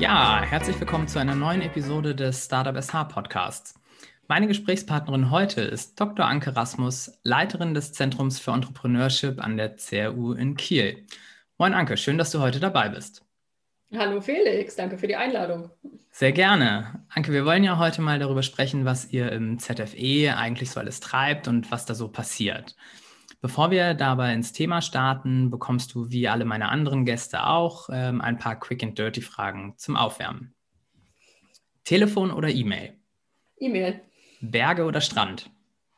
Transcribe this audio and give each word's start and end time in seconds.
Ja, 0.00 0.42
herzlich 0.42 0.80
willkommen 0.80 1.08
zu 1.08 1.18
einer 1.18 1.34
neuen 1.34 1.60
Episode 1.60 2.14
des 2.14 2.46
Startup 2.46 2.74
SH 2.74 3.04
Podcasts. 3.04 3.74
Meine 4.28 4.46
Gesprächspartnerin 4.46 5.30
heute 5.30 5.60
ist 5.60 6.00
Dr. 6.00 6.24
Anke 6.24 6.56
Rasmus, 6.56 7.18
Leiterin 7.22 7.74
des 7.74 7.92
Zentrums 7.92 8.40
für 8.40 8.52
Entrepreneurship 8.52 9.44
an 9.44 9.58
der 9.58 9.76
CRU 9.76 10.32
in 10.32 10.56
Kiel. 10.56 11.04
Moin 11.58 11.74
Anke, 11.74 11.98
schön, 11.98 12.16
dass 12.16 12.30
du 12.30 12.40
heute 12.40 12.60
dabei 12.60 12.88
bist. 12.88 13.26
Hallo 13.94 14.22
Felix, 14.22 14.74
danke 14.74 14.96
für 14.96 15.06
die 15.06 15.16
Einladung. 15.16 15.70
Sehr 16.10 16.32
gerne. 16.32 17.04
Anke, 17.10 17.30
wir 17.34 17.44
wollen 17.44 17.62
ja 17.62 17.76
heute 17.76 18.00
mal 18.00 18.18
darüber 18.18 18.42
sprechen, 18.42 18.86
was 18.86 19.12
ihr 19.12 19.30
im 19.32 19.58
ZFE 19.58 20.34
eigentlich 20.34 20.70
so 20.70 20.80
alles 20.80 21.00
treibt 21.00 21.46
und 21.46 21.70
was 21.70 21.84
da 21.84 21.94
so 21.94 22.08
passiert. 22.08 22.74
Bevor 23.42 23.70
wir 23.70 23.94
dabei 23.94 24.34
ins 24.34 24.52
Thema 24.52 24.82
starten, 24.82 25.50
bekommst 25.50 25.94
du 25.94 26.10
wie 26.10 26.28
alle 26.28 26.44
meine 26.44 26.68
anderen 26.68 27.06
Gäste 27.06 27.46
auch 27.46 27.88
ähm, 27.90 28.20
ein 28.20 28.38
paar 28.38 28.60
Quick 28.60 28.82
and 28.82 28.98
Dirty 28.98 29.22
Fragen 29.22 29.74
zum 29.78 29.96
Aufwärmen. 29.96 30.54
Telefon 31.84 32.30
oder 32.30 32.50
E-Mail? 32.50 32.98
E-Mail. 33.56 34.02
Berge 34.42 34.84
oder 34.84 35.00
Strand? 35.00 35.50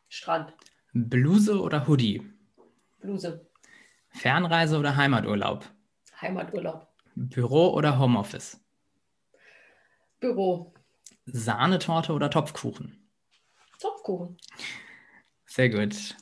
Strand. 0.08 0.52
Bluse 0.92 1.60
oder 1.60 1.88
Hoodie? 1.88 2.22
Bluse. 3.00 3.44
Fernreise 4.10 4.78
oder 4.78 4.96
Heimaturlaub? 4.96 5.68
Heimaturlaub. 6.20 6.86
Büro 7.16 7.70
oder 7.74 7.98
Homeoffice? 7.98 8.60
Büro. 10.20 10.72
Sahnetorte 11.26 12.12
oder 12.12 12.30
Topfkuchen? 12.30 13.08
Topfkuchen. 13.80 14.36
Sehr 15.46 15.70
gut. 15.70 16.14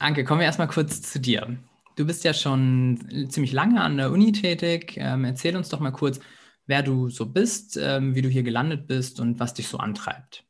Anke, 0.00 0.24
kommen 0.24 0.40
wir 0.40 0.46
erstmal 0.46 0.68
kurz 0.68 1.02
zu 1.02 1.20
dir. 1.20 1.58
Du 1.96 2.06
bist 2.06 2.24
ja 2.24 2.32
schon 2.32 3.28
ziemlich 3.28 3.52
lange 3.52 3.82
an 3.82 3.98
der 3.98 4.10
Uni 4.10 4.32
tätig. 4.32 4.94
Ähm, 4.96 5.24
erzähl 5.24 5.54
uns 5.56 5.68
doch 5.68 5.80
mal 5.80 5.90
kurz, 5.90 6.20
wer 6.66 6.82
du 6.82 7.10
so 7.10 7.26
bist, 7.26 7.76
ähm, 7.76 8.14
wie 8.14 8.22
du 8.22 8.28
hier 8.28 8.42
gelandet 8.42 8.86
bist 8.86 9.20
und 9.20 9.38
was 9.38 9.52
dich 9.52 9.68
so 9.68 9.76
antreibt. 9.76 10.44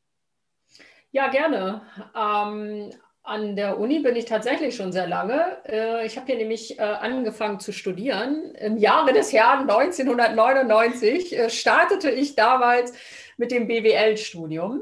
Ja, 1.11 1.27
gerne. 1.27 1.81
Ähm, 2.15 2.91
an 3.23 3.55
der 3.57 3.77
Uni 3.77 3.99
bin 3.99 4.15
ich 4.15 4.23
tatsächlich 4.23 4.73
schon 4.73 4.93
sehr 4.93 5.07
lange. 5.07 5.57
Äh, 5.67 6.05
ich 6.05 6.15
habe 6.15 6.27
hier 6.27 6.37
nämlich 6.37 6.79
äh, 6.79 6.83
angefangen 6.83 7.59
zu 7.59 7.73
studieren. 7.73 8.55
Im 8.55 8.77
Jahre 8.77 9.11
des 9.11 9.33
Jahres 9.33 9.69
1999 9.69 11.37
äh, 11.37 11.49
startete 11.49 12.09
ich 12.09 12.35
damals 12.35 12.93
mit 13.35 13.51
dem 13.51 13.67
BWL-Studium. 13.67 14.81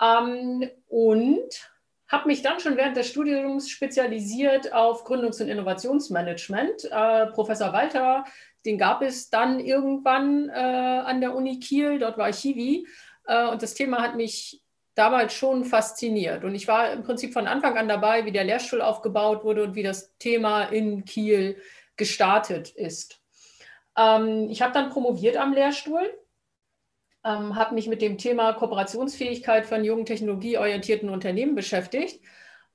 Ähm, 0.00 0.70
und 0.86 1.70
habe 2.10 2.26
mich 2.26 2.42
dann 2.42 2.58
schon 2.58 2.76
während 2.76 2.96
des 2.96 3.08
Studiums 3.08 3.70
spezialisiert 3.70 4.72
auf 4.72 5.04
Gründungs- 5.04 5.40
und 5.40 5.48
Innovationsmanagement. 5.48 6.84
Äh, 6.90 7.26
Professor 7.26 7.72
Walter, 7.72 8.24
den 8.66 8.78
gab 8.78 9.00
es 9.00 9.30
dann 9.30 9.60
irgendwann 9.60 10.48
äh, 10.48 10.52
an 10.52 11.20
der 11.20 11.34
Uni 11.34 11.60
Kiel, 11.60 11.98
dort 11.98 12.18
war 12.18 12.28
ich 12.28 12.38
Hiwi. 12.38 12.86
Äh, 13.26 13.46
und 13.46 13.62
das 13.62 13.74
Thema 13.74 14.02
hat 14.02 14.16
mich 14.16 14.60
damals 14.96 15.32
schon 15.32 15.64
fasziniert. 15.64 16.42
Und 16.42 16.56
ich 16.56 16.66
war 16.66 16.92
im 16.92 17.04
Prinzip 17.04 17.32
von 17.32 17.46
Anfang 17.46 17.78
an 17.78 17.88
dabei, 17.88 18.24
wie 18.24 18.32
der 18.32 18.44
Lehrstuhl 18.44 18.82
aufgebaut 18.82 19.44
wurde 19.44 19.62
und 19.62 19.76
wie 19.76 19.84
das 19.84 20.16
Thema 20.18 20.64
in 20.64 21.04
Kiel 21.04 21.62
gestartet 21.96 22.70
ist. 22.70 23.20
Ähm, 23.96 24.48
ich 24.50 24.62
habe 24.62 24.72
dann 24.72 24.90
promoviert 24.90 25.36
am 25.36 25.52
Lehrstuhl 25.52 26.10
ähm, 27.24 27.56
habe 27.56 27.74
mich 27.74 27.86
mit 27.86 28.02
dem 28.02 28.18
Thema 28.18 28.52
Kooperationsfähigkeit 28.52 29.66
von 29.66 29.84
jungen 29.84 30.06
technologieorientierten 30.06 31.10
Unternehmen 31.10 31.54
beschäftigt 31.54 32.20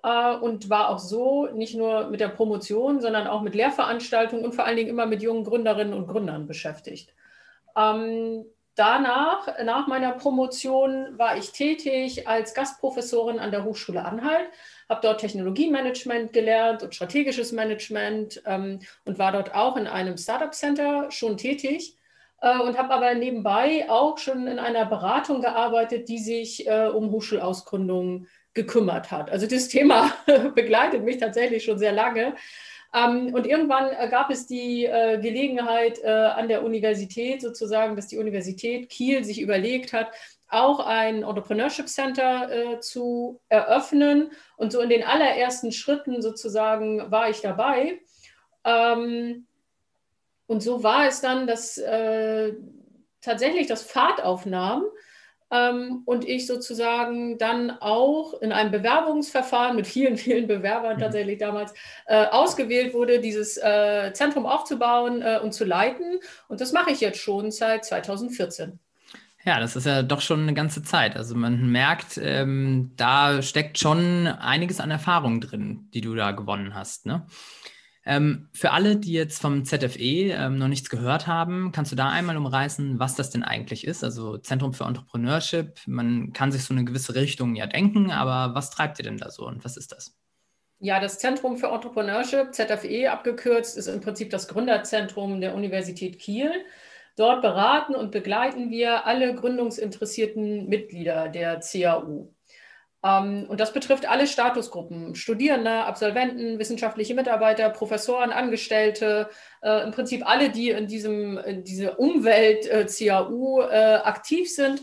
äh, 0.03 0.35
und 0.35 0.69
war 0.69 0.89
auch 0.89 0.99
so 0.99 1.47
nicht 1.47 1.75
nur 1.75 2.09
mit 2.09 2.19
der 2.19 2.29
Promotion, 2.29 3.01
sondern 3.01 3.27
auch 3.27 3.41
mit 3.41 3.55
Lehrveranstaltungen 3.55 4.45
und 4.45 4.53
vor 4.53 4.65
allen 4.65 4.77
Dingen 4.77 4.89
immer 4.89 5.07
mit 5.07 5.21
jungen 5.21 5.43
Gründerinnen 5.43 5.93
und 5.93 6.07
Gründern 6.07 6.47
beschäftigt. 6.47 7.13
Ähm, 7.75 8.45
danach, 8.75 9.47
nach 9.63 9.87
meiner 9.87 10.11
Promotion, 10.11 11.17
war 11.17 11.37
ich 11.37 11.51
tätig 11.51 12.27
als 12.27 12.53
Gastprofessorin 12.53 13.39
an 13.39 13.51
der 13.51 13.63
Hochschule 13.63 14.05
Anhalt, 14.05 14.47
habe 14.89 15.01
dort 15.01 15.21
Technologiemanagement 15.21 16.33
gelernt 16.33 16.83
und 16.83 16.93
strategisches 16.93 17.51
Management 17.51 18.43
ähm, 18.45 18.79
und 19.05 19.17
war 19.17 19.31
dort 19.31 19.55
auch 19.55 19.75
in 19.75 19.87
einem 19.87 20.17
Startup 20.17 20.53
Center 20.53 21.09
schon 21.09 21.37
tätig 21.37 21.94
und 22.41 22.77
habe 22.77 22.93
aber 22.93 23.15
nebenbei 23.15 23.89
auch 23.89 24.17
schon 24.17 24.47
in 24.47 24.59
einer 24.59 24.85
Beratung 24.85 25.41
gearbeitet, 25.41 26.09
die 26.09 26.19
sich 26.19 26.67
äh, 26.67 26.87
um 26.87 27.09
Hochschulausgründungen 27.11 28.27
gekümmert 28.53 29.11
hat. 29.11 29.29
Also 29.29 29.47
das 29.47 29.67
Thema 29.69 30.11
begleitet 30.55 31.03
mich 31.03 31.17
tatsächlich 31.17 31.63
schon 31.63 31.77
sehr 31.77 31.91
lange. 31.91 32.35
Ähm, 32.95 33.33
und 33.33 33.45
irgendwann 33.45 33.91
äh, 33.91 34.07
gab 34.09 34.31
es 34.31 34.47
die 34.47 34.85
äh, 34.85 35.19
Gelegenheit 35.19 35.99
äh, 36.01 36.09
an 36.09 36.47
der 36.47 36.63
Universität 36.63 37.41
sozusagen, 37.41 37.95
dass 37.95 38.07
die 38.07 38.17
Universität 38.17 38.89
Kiel 38.89 39.23
sich 39.23 39.41
überlegt 39.41 39.91
hat, 39.91 40.11
auch 40.47 40.79
ein 40.79 41.23
Entrepreneurship 41.23 41.89
Center 41.89 42.49
äh, 42.49 42.79
zu 42.79 43.41
eröffnen. 43.49 44.31
Und 44.55 44.71
so 44.71 44.79
in 44.79 44.89
den 44.89 45.03
allerersten 45.03 45.71
Schritten 45.73 46.21
sozusagen 46.21 47.11
war 47.11 47.29
ich 47.29 47.41
dabei. 47.41 47.99
Ähm, 48.63 49.45
und 50.47 50.61
so 50.61 50.83
war 50.83 51.07
es 51.07 51.21
dann, 51.21 51.47
dass 51.47 51.77
äh, 51.77 52.53
tatsächlich 53.21 53.67
das 53.67 53.81
Fahrt 53.81 54.23
aufnahm 54.23 54.83
ähm, 55.51 56.01
und 56.05 56.27
ich 56.27 56.47
sozusagen 56.47 57.37
dann 57.37 57.71
auch 57.71 58.39
in 58.41 58.51
einem 58.51 58.71
Bewerbungsverfahren 58.71 59.75
mit 59.75 59.87
vielen, 59.87 60.17
vielen 60.25 60.47
Bewerbern 60.47 60.97
mhm. 60.97 61.01
tatsächlich 61.01 61.39
damals 61.39 61.73
äh, 62.07 62.25
ausgewählt 62.25 62.93
wurde, 62.93 63.19
dieses 63.19 63.57
äh, 63.57 64.11
Zentrum 64.13 64.45
aufzubauen 64.45 65.21
äh, 65.21 65.39
und 65.41 65.53
zu 65.53 65.65
leiten. 65.65 66.19
Und 66.47 66.61
das 66.61 66.71
mache 66.71 66.91
ich 66.91 67.01
jetzt 67.01 67.19
schon 67.19 67.51
seit 67.51 67.85
2014. 67.85 68.79
Ja, 69.45 69.59
das 69.59 69.75
ist 69.75 69.85
ja 69.85 70.01
doch 70.01 70.21
schon 70.21 70.41
eine 70.41 70.55
ganze 70.55 70.81
Zeit. 70.81 71.15
Also 71.15 71.35
man 71.35 71.71
merkt, 71.71 72.17
ähm, 72.19 72.93
da 72.97 73.43
steckt 73.43 73.77
schon 73.77 74.25
einiges 74.25 74.79
an 74.79 74.89
Erfahrung 74.89 75.39
drin, 75.39 75.87
die 75.93 76.01
du 76.01 76.15
da 76.15 76.31
gewonnen 76.31 76.73
hast. 76.73 77.05
Ne? 77.05 77.27
Ähm, 78.07 78.49
für 78.53 78.71
alle, 78.71 78.97
die 78.97 79.13
jetzt 79.13 79.41
vom 79.41 79.65
ZFE 79.65 80.31
ähm, 80.31 80.59
noch 80.59 80.67
nichts 80.67 80.89
gehört 80.89 81.25
haben, 81.25 81.71
kannst 81.71 81.91
du 81.91 81.95
da 81.95 82.09
einmal 82.09 82.37
umreißen, 82.37 82.99
was 82.99 83.15
das 83.15 83.31
denn 83.31 83.43
eigentlich 83.43 83.85
ist? 83.85 84.03
Also 84.03 84.37
Zentrum 84.37 84.73
für 84.73 84.83
Entrepreneurship, 84.83 85.79
man 85.87 86.31
kann 86.31 86.51
sich 86.51 86.63
so 86.63 86.73
eine 86.73 86.85
gewisse 86.85 87.15
Richtung 87.15 87.55
ja 87.55 87.65
denken, 87.65 88.11
aber 88.11 88.53
was 88.53 88.69
treibt 88.69 88.99
ihr 88.99 89.03
denn 89.05 89.17
da 89.17 89.31
so 89.31 89.47
und 89.47 89.65
was 89.65 89.75
ist 89.75 89.91
das? 89.91 90.15
Ja, 90.79 90.99
das 90.99 91.17
Zentrum 91.17 91.57
für 91.57 91.67
Entrepreneurship, 91.67 92.53
ZFE 92.53 93.11
abgekürzt, 93.11 93.75
ist 93.75 93.87
im 93.87 94.01
Prinzip 94.01 94.29
das 94.29 94.47
Gründerzentrum 94.47 95.41
der 95.41 95.55
Universität 95.55 96.19
Kiel. 96.19 96.51
Dort 97.15 97.41
beraten 97.41 97.95
und 97.95 98.11
begleiten 98.11 98.69
wir 98.69 99.07
alle 99.07 99.33
gründungsinteressierten 99.33 100.67
Mitglieder 100.67 101.29
der 101.29 101.61
CAU. 101.61 102.34
Ähm, 103.05 103.45
und 103.47 103.59
das 103.59 103.71
betrifft 103.71 104.09
alle 104.09 104.25
Statusgruppen, 104.25 105.13
Studierende, 105.15 105.85
Absolventen, 105.85 106.57
wissenschaftliche 106.57 107.13
Mitarbeiter, 107.13 107.69
Professoren, 107.69 108.31
Angestellte, 108.31 109.29
äh, 109.61 109.83
im 109.83 109.91
Prinzip 109.91 110.27
alle, 110.27 110.49
die 110.49 110.71
in, 110.71 110.87
diesem, 110.87 111.37
in 111.37 111.63
dieser 111.63 111.99
Umwelt 111.99 112.65
äh, 112.65 112.85
CAU 112.85 113.61
äh, 113.61 113.95
aktiv 114.03 114.53
sind, 114.53 114.81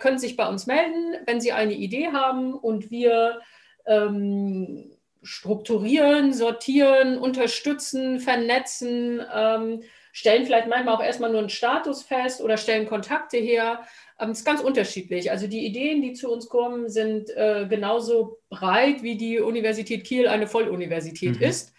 können 0.00 0.18
sich 0.18 0.34
bei 0.34 0.48
uns 0.48 0.66
melden, 0.66 1.18
wenn 1.26 1.42
sie 1.42 1.52
eine 1.52 1.74
Idee 1.74 2.08
haben. 2.08 2.54
Und 2.54 2.90
wir 2.90 3.42
ähm, 3.86 4.90
strukturieren, 5.22 6.32
sortieren, 6.32 7.18
unterstützen, 7.18 8.18
vernetzen, 8.18 9.20
ähm, 9.32 9.82
stellen 10.18 10.44
vielleicht 10.44 10.66
manchmal 10.66 10.96
auch 10.96 11.02
erstmal 11.02 11.30
nur 11.30 11.38
einen 11.38 11.48
Status 11.48 12.02
fest 12.02 12.40
oder 12.40 12.56
stellen 12.56 12.88
Kontakte 12.88 13.36
her. 13.36 13.84
Ähm, 14.18 14.30
es 14.30 14.40
ist 14.40 14.44
ganz 14.44 14.60
unterschiedlich. 14.60 15.30
Also 15.30 15.46
die 15.46 15.64
Ideen, 15.64 16.02
die 16.02 16.12
zu 16.12 16.28
uns 16.28 16.48
kommen, 16.48 16.88
sind 16.88 17.30
äh, 17.36 17.66
genauso 17.68 18.40
breit, 18.50 19.04
wie 19.04 19.16
die 19.16 19.38
Universität 19.38 20.04
Kiel 20.04 20.26
eine 20.26 20.48
Volluniversität 20.48 21.36
mhm. 21.36 21.42
ist. 21.42 21.72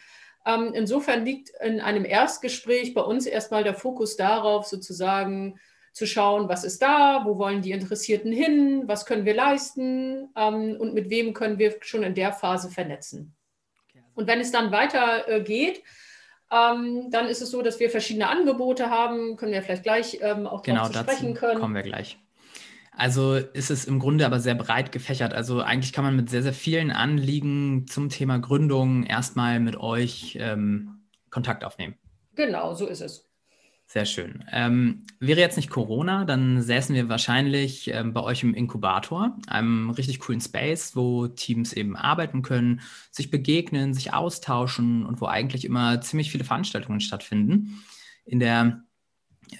Ähm, 0.46 0.72
insofern 0.74 1.26
liegt 1.26 1.52
in 1.62 1.82
einem 1.82 2.06
Erstgespräch 2.06 2.94
bei 2.94 3.02
uns 3.02 3.26
erstmal 3.26 3.66
der 3.66 3.74
Fokus 3.74 4.16
darauf, 4.16 4.68
sozusagen 4.68 5.60
zu 5.92 6.08
schauen, 6.08 6.48
was 6.48 6.64
ist 6.64 6.82
da, 6.82 7.24
wo 7.26 7.38
wollen 7.38 7.62
die 7.62 7.74
Interessierten 7.74 8.32
hin, 8.32 8.84
was 8.86 9.06
können 9.06 9.26
wir 9.26 9.34
leisten 9.34 10.30
ähm, 10.38 10.78
und 10.80 10.94
mit 10.94 11.10
wem 11.10 11.34
können 11.34 11.60
wir 11.60 11.76
schon 11.82 12.04
in 12.04 12.16
der 12.16 12.32
Phase 12.32 12.70
vernetzen. 12.70 13.36
Und 14.16 14.28
wenn 14.28 14.40
es 14.40 14.52
dann 14.52 14.72
weiter 14.72 15.28
äh, 15.28 15.42
geht, 15.42 15.84
ähm, 16.52 17.12
dann 17.12 17.28
ist 17.28 17.42
es 17.42 17.52
so, 17.52 17.62
dass 17.62 17.80
wir 17.80 17.90
verschiedene 17.90 18.28
Angebote 18.28 18.90
haben, 18.90 19.38
können 19.38 19.52
wir 19.52 19.62
vielleicht 19.62 19.84
gleich 19.84 20.20
ähm, 20.22 20.48
auch 20.48 20.64
genau, 20.64 20.88
dazu 20.88 21.00
sprechen 21.00 21.34
können. 21.34 21.60
Kommen 21.60 21.76
wir 21.76 21.84
gleich. 21.84 22.18
Also 22.92 23.36
ist 23.36 23.72
es 23.72 23.86
im 23.86 24.00
Grunde 24.00 24.26
aber 24.26 24.40
sehr 24.40 24.56
breit 24.56 24.92
gefächert. 24.92 25.34
Also 25.34 25.62
eigentlich 25.62 25.94
kann 25.94 26.04
man 26.04 26.16
mit 26.16 26.30
sehr, 26.30 26.44
sehr 26.44 26.54
vielen 26.54 26.92
Anliegen 26.92 27.88
zum 27.88 28.10
Thema 28.10 28.40
Gründung 28.40 29.04
erstmal 29.04 29.60
mit 29.60 29.78
euch 29.78 30.38
ähm, 30.42 31.06
Kontakt 31.30 31.64
aufnehmen. 31.64 31.96
Genau, 32.36 32.74
so 32.74 32.88
ist 32.88 33.02
es. 33.02 33.29
Sehr 33.92 34.06
schön. 34.06 34.44
Ähm, 34.52 35.08
wäre 35.20 35.40
jetzt 35.40 35.56
nicht 35.58 35.72
Corona, 35.72 36.24
dann 36.24 36.62
säßen 36.62 36.94
wir 36.94 37.10
wahrscheinlich 37.10 37.88
ähm, 37.92 38.14
bei 38.14 38.22
euch 38.22 38.44
im 38.44 38.54
Inkubator, 38.54 39.36
einem 39.48 39.90
richtig 39.90 40.20
coolen 40.20 40.42
Space, 40.42 40.96
wo 40.96 41.28
Teams 41.28 41.74
eben 41.74 41.96
arbeiten 41.96 42.44
können, 42.44 42.82
sich 43.10 43.32
begegnen, 43.32 43.96
sich 43.96 44.14
austauschen 44.14 45.08
und 45.08 45.22
wo 45.22 45.26
eigentlich 45.26 45.66
immer 45.66 46.02
ziemlich 46.02 46.30
viele 46.32 46.44
Veranstaltungen 46.44 47.00
stattfinden. 47.00 47.84
In 48.26 48.40
der 48.40 48.84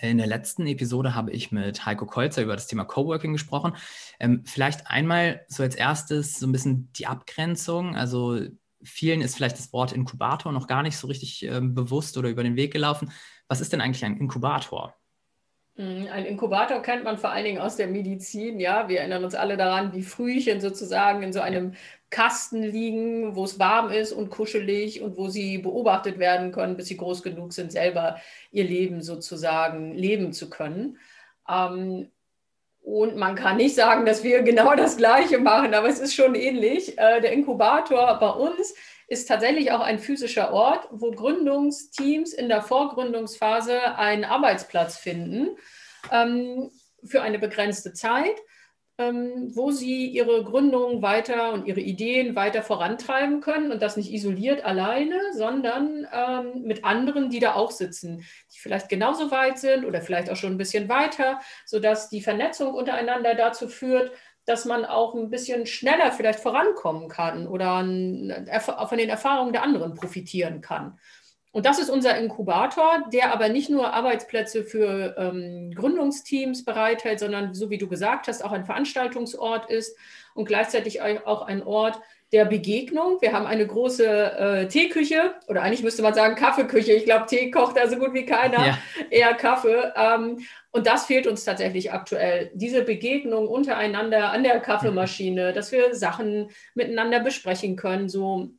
In 0.02 0.20
der 0.20 0.28
letzten 0.28 0.68
Episode 0.68 1.16
habe 1.16 1.32
ich 1.32 1.52
mit 1.52 1.86
Heiko 1.86 2.06
Kolzer 2.06 2.44
über 2.44 2.56
das 2.56 2.68
Thema 2.68 2.86
Coworking 2.86 3.34
gesprochen. 3.34 3.76
Ähm, 4.20 4.44
vielleicht 4.46 4.88
einmal 4.88 5.46
so 5.48 5.64
als 5.64 5.76
erstes 5.76 6.40
so 6.40 6.48
ein 6.48 6.52
bisschen 6.52 6.92
die 6.94 7.08
Abgrenzung. 7.08 7.96
Also 7.96 8.40
vielen 8.84 9.22
ist 9.22 9.36
vielleicht 9.36 9.58
das 9.58 9.74
Wort 9.74 9.92
Inkubator 9.92 10.52
noch 10.52 10.68
gar 10.68 10.84
nicht 10.84 10.98
so 10.98 11.08
richtig 11.08 11.44
ähm, 11.46 11.74
bewusst 11.76 12.18
oder 12.18 12.30
über 12.30 12.44
den 12.44 12.56
Weg 12.56 12.72
gelaufen. 12.74 13.12
Was 13.50 13.62
ist 13.62 13.74
denn 13.74 13.82
eigentlich 13.82 14.06
ein 14.06 14.18
Inkubator? 14.18 14.96
Hm, 15.76 16.08
ein 16.12 16.26
Inkubator 16.26 16.82
kennt 16.82 17.04
man 17.04 17.18
vor 17.18 17.32
allen 17.32 17.46
Dingen 17.46 17.60
aus 17.60 17.76
der 17.76 17.88
Medizin. 17.88 18.60
Ja, 18.60 18.88
wir 18.88 19.00
erinnern 19.00 19.24
uns 19.24 19.34
alle 19.34 19.58
daran, 19.58 19.92
wie 19.94 20.04
Frühchen 20.04 20.62
sozusagen 20.62 21.24
in 21.24 21.34
so 21.34 21.42
einem 21.42 21.74
Kasten 22.12 22.62
liegen, 22.62 23.36
wo 23.36 23.44
es 23.44 23.58
warm 23.58 23.90
ist 23.90 24.12
und 24.12 24.30
kuschelig 24.30 25.02
und 25.02 25.18
wo 25.18 25.30
sie 25.30 25.58
beobachtet 25.58 26.20
werden 26.20 26.52
können, 26.52 26.78
bis 26.78 26.88
sie 26.88 26.98
groß 26.98 27.24
genug 27.24 27.54
sind, 27.54 27.72
selber 27.72 28.20
ihr 28.52 28.66
Leben 28.66 29.02
sozusagen 29.02 29.96
leben 29.96 30.32
zu 30.32 30.50
können. 30.50 30.98
Ähm, 31.50 32.12
und 32.82 33.18
man 33.18 33.36
kann 33.36 33.58
nicht 33.58 33.76
sagen, 33.76 34.06
dass 34.06 34.24
wir 34.24 34.44
genau 34.44 34.76
das 34.76 34.98
Gleiche 34.98 35.40
machen, 35.40 35.74
aber 35.74 35.90
es 35.90 36.00
ist 36.00 36.14
schon 36.14 36.36
ähnlich. 36.36 36.98
Äh, 37.00 37.20
der 37.22 37.34
Inkubator 37.34 38.20
bei 38.20 38.30
uns 38.30 38.76
ist 39.10 39.28
tatsächlich 39.28 39.72
auch 39.72 39.82
ein 39.82 40.00
physischer 40.00 40.54
Ort, 40.54 40.88
wo 40.92 41.12
Gründungsteams 41.12 42.34
in 42.34 42.48
der 42.48 42.62
Vorgründungsphase 42.62 43.98
einen 43.98 44.24
Arbeitsplatz 44.24 44.98
finden 44.98 45.58
ähm, 46.12 46.70
für 47.04 47.22
eine 47.22 47.40
begrenzte 47.40 47.94
Zeit 47.94 48.36
ähm, 49.00 49.56
wo 49.56 49.72
sie 49.72 50.08
ihre 50.08 50.44
Gründung 50.44 51.02
weiter 51.02 51.54
und 51.54 51.66
ihre 51.66 51.80
Ideen 51.80 52.36
weiter 52.36 52.62
vorantreiben 52.62 53.40
können 53.40 53.72
und 53.72 53.82
das 53.82 53.96
nicht 53.96 54.12
isoliert 54.12 54.66
alleine, 54.66 55.18
sondern 55.34 56.06
ähm, 56.12 56.64
mit 56.64 56.84
anderen, 56.84 57.30
die 57.30 57.40
da 57.40 57.56
auch 57.56 57.72
sitzen, 57.72 58.26
die 58.54 58.60
vielleicht 58.60 58.90
genauso 58.90 59.32
weit 59.32 59.58
sind 59.58 59.86
oder 59.86 60.02
vielleicht 60.02 60.30
auch 60.30 60.36
schon 60.36 60.52
ein 60.52 60.58
bisschen 60.58 60.90
weiter, 60.90 61.40
sodass 61.66 62.10
die 62.10 62.22
Vernetzung 62.22 62.74
untereinander 62.74 63.36
dazu 63.36 63.70
führt, 63.70 64.12
dass 64.50 64.66
man 64.66 64.84
auch 64.84 65.14
ein 65.14 65.30
bisschen 65.30 65.68
schneller 65.68 66.12
vielleicht 66.12 66.40
vorankommen 66.40 67.08
kann 67.08 67.48
oder 67.48 67.80
von 67.80 68.98
den 68.98 69.10
Erfahrungen 69.10 69.54
der 69.54 69.62
anderen 69.62 69.94
profitieren 69.94 70.62
kann. 70.62 70.98
Und 71.52 71.68
das 71.68 71.78
ist 71.78 71.90
unser 71.90 72.18
Inkubator, 72.18 73.04
der 73.14 73.32
aber 73.32 73.50
nicht 73.50 73.70
nur 73.70 73.94
Arbeitsplätze 73.94 74.64
für 74.64 75.16
ähm, 75.18 75.72
Gründungsteams 75.76 76.66
bereithält, 76.66 77.20
sondern, 77.20 77.54
so 77.54 77.70
wie 77.70 77.78
du 77.78 77.88
gesagt 77.88 78.28
hast, 78.28 78.44
auch 78.44 78.52
ein 78.52 78.66
Veranstaltungsort 78.66 79.70
ist 79.70 79.96
und 80.34 80.46
gleichzeitig 80.46 81.02
auch 81.02 81.44
ein 81.44 81.62
Ort 81.62 82.02
der 82.32 82.46
Begegnung. 82.46 83.22
Wir 83.22 83.34
haben 83.34 83.46
eine 83.46 83.66
große 83.66 84.06
äh, 84.06 84.68
Teeküche 84.68 85.36
oder 85.48 85.64
eigentlich 85.64 85.84
müsste 85.84 86.04
man 86.04 86.14
sagen 86.14 86.36
Kaffeeküche. 86.36 86.94
Ich 86.94 87.06
glaube, 87.06 87.26
Tee 87.26 87.50
kocht 87.50 87.76
da 87.76 87.88
so 87.88 87.98
gut 87.98 88.14
wie 88.14 88.26
keiner, 88.26 88.68
ja. 88.68 88.78
eher 89.10 89.34
Kaffee. 89.34 89.92
Ähm, 89.96 90.40
und 90.72 90.86
das 90.86 91.06
fehlt 91.06 91.26
uns 91.26 91.44
tatsächlich 91.44 91.92
aktuell. 91.92 92.52
Diese 92.54 92.84
Begegnung 92.84 93.48
untereinander 93.48 94.32
an 94.32 94.44
der 94.44 94.60
Kaffeemaschine, 94.60 95.54
dass 95.54 95.72
wir 95.72 95.96
Sachen 95.96 96.52
miteinander 96.76 97.20
besprechen 97.20 97.76
können, 97.76 98.10
so 98.10 98.52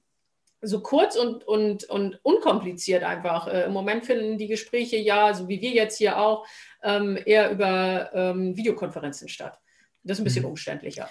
so 0.63 0.83
kurz 0.83 1.17
und, 1.17 1.47
und, 1.47 1.85
und 1.85 2.21
unkompliziert 2.23 3.03
einfach. 3.03 3.47
Äh, 3.49 3.65
Im 3.65 3.73
Moment 3.73 4.05
finden 4.05 4.37
die 4.37 4.47
Gespräche 4.47 4.97
ja, 4.97 5.33
so 5.33 5.49
wie 5.49 5.61
wir 5.61 5.71
jetzt 5.71 5.97
hier 5.99 6.19
auch, 6.19 6.47
ähm, 6.83 7.19
eher 7.25 7.51
über 7.51 8.11
ähm, 8.13 8.57
Videokonferenzen 8.57 9.29
statt. 9.29 9.59
Das 10.03 10.19
ist 10.19 10.21
ein 10.21 10.25
bisschen 10.25 10.43
mhm. 10.43 10.51
umständlicher. 10.51 11.09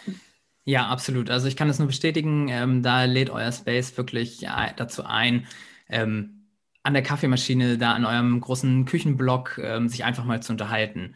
Ja, 0.70 0.86
absolut. 0.86 1.32
Also 1.32 1.48
ich 1.48 1.56
kann 1.56 1.68
das 1.68 1.80
nur 1.80 1.88
bestätigen. 1.88 2.48
Ähm, 2.48 2.84
da 2.84 3.06
lädt 3.06 3.32
euer 3.32 3.52
Space 3.52 3.98
wirklich 3.98 4.42
ja, 4.42 4.72
dazu 4.76 5.04
ein, 5.04 5.48
ähm, 5.90 6.46
an 6.84 6.94
der 6.94 7.02
Kaffeemaschine, 7.02 7.80
da 7.80 7.94
an 7.94 8.06
eurem 8.06 8.40
großen 8.40 8.86
Küchenblock, 8.86 9.58
ähm, 9.58 9.90
sich 9.90 10.04
einfach 10.04 10.26
mal 10.26 10.44
zu 10.44 10.52
unterhalten. 10.52 11.16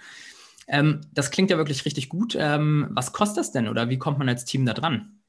Ähm, 0.67 1.01
das 1.13 1.29
klingt 1.29 1.51
ja 1.51 1.57
wirklich 1.57 1.85
richtig 1.85 2.09
gut. 2.09 2.33
was 2.33 3.13
kostet 3.13 3.37
das 3.37 3.51
denn 3.51 3.67
oder 3.67 3.89
wie 3.89 3.99
kommt 3.99 4.17
man 4.17 4.27
als 4.27 4.43
Team 4.43 4.65
da 4.65 4.73
dran? 4.73 5.19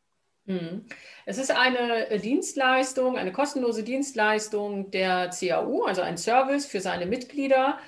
Mhm. 0.46 0.86
Es 1.26 1.36
ist 1.36 1.50
eine 1.50 2.18
Dienstleistung, 2.18 3.18
eine 3.18 3.30
kostenlose 3.30 3.82
Dienstleistung 3.82 4.90
der 4.90 5.32
CAU, 5.38 5.84
also 5.84 6.00
ein 6.00 6.16
Service 6.16 6.64
für 6.64 6.80
seine 6.80 7.04
Mitglieder. 7.04 7.78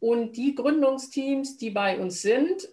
Und 0.00 0.36
die 0.36 0.56
Gründungsteams, 0.56 1.56
die 1.56 1.70
bei 1.70 2.00
uns 2.00 2.20
sind, 2.20 2.68